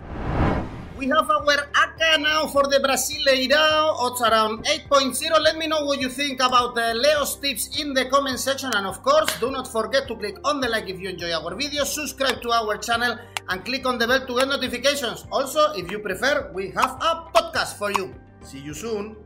We 0.98 1.08
have 1.10 1.30
our 1.30 1.68
acca 1.76 2.22
now 2.22 2.48
for 2.48 2.64
the 2.64 2.80
Brasileirao, 2.80 4.00
odds 4.00 4.22
around 4.22 4.64
8.0. 4.64 5.42
Let 5.42 5.58
me 5.58 5.68
know 5.68 5.84
what 5.84 6.00
you 6.00 6.08
think 6.08 6.40
about 6.40 6.74
the 6.74 6.94
Leo's 6.96 7.36
tips 7.36 7.78
in 7.80 7.94
the 7.94 8.06
comment 8.06 8.40
section. 8.40 8.72
And 8.74 8.88
of 8.88 9.04
course, 9.04 9.28
do 9.42 9.52
not 9.52 9.68
forget 9.68 10.08
to 10.08 10.16
click 10.16 10.38
on 10.46 10.62
the 10.62 10.70
like 10.70 10.88
if 10.88 11.00
you 11.00 11.10
enjoy 11.10 11.34
our 11.34 11.54
video, 11.54 11.84
subscribe 11.84 12.42
to 12.44 12.52
our 12.52 12.78
channel, 12.78 13.18
and 13.50 13.66
click 13.66 13.86
on 13.86 13.98
the 13.98 14.08
bell 14.08 14.26
to 14.26 14.36
get 14.40 14.48
notifications. 14.48 15.26
Also, 15.34 15.74
if 15.74 15.92
you 15.92 16.00
prefer, 16.00 16.50
we 16.54 16.70
have 16.72 16.92
a 17.02 17.28
podcast 17.36 17.78
for 17.78 17.92
you. 17.92 18.16
See 18.42 18.60
you 18.60 18.74
soon. 18.74 19.18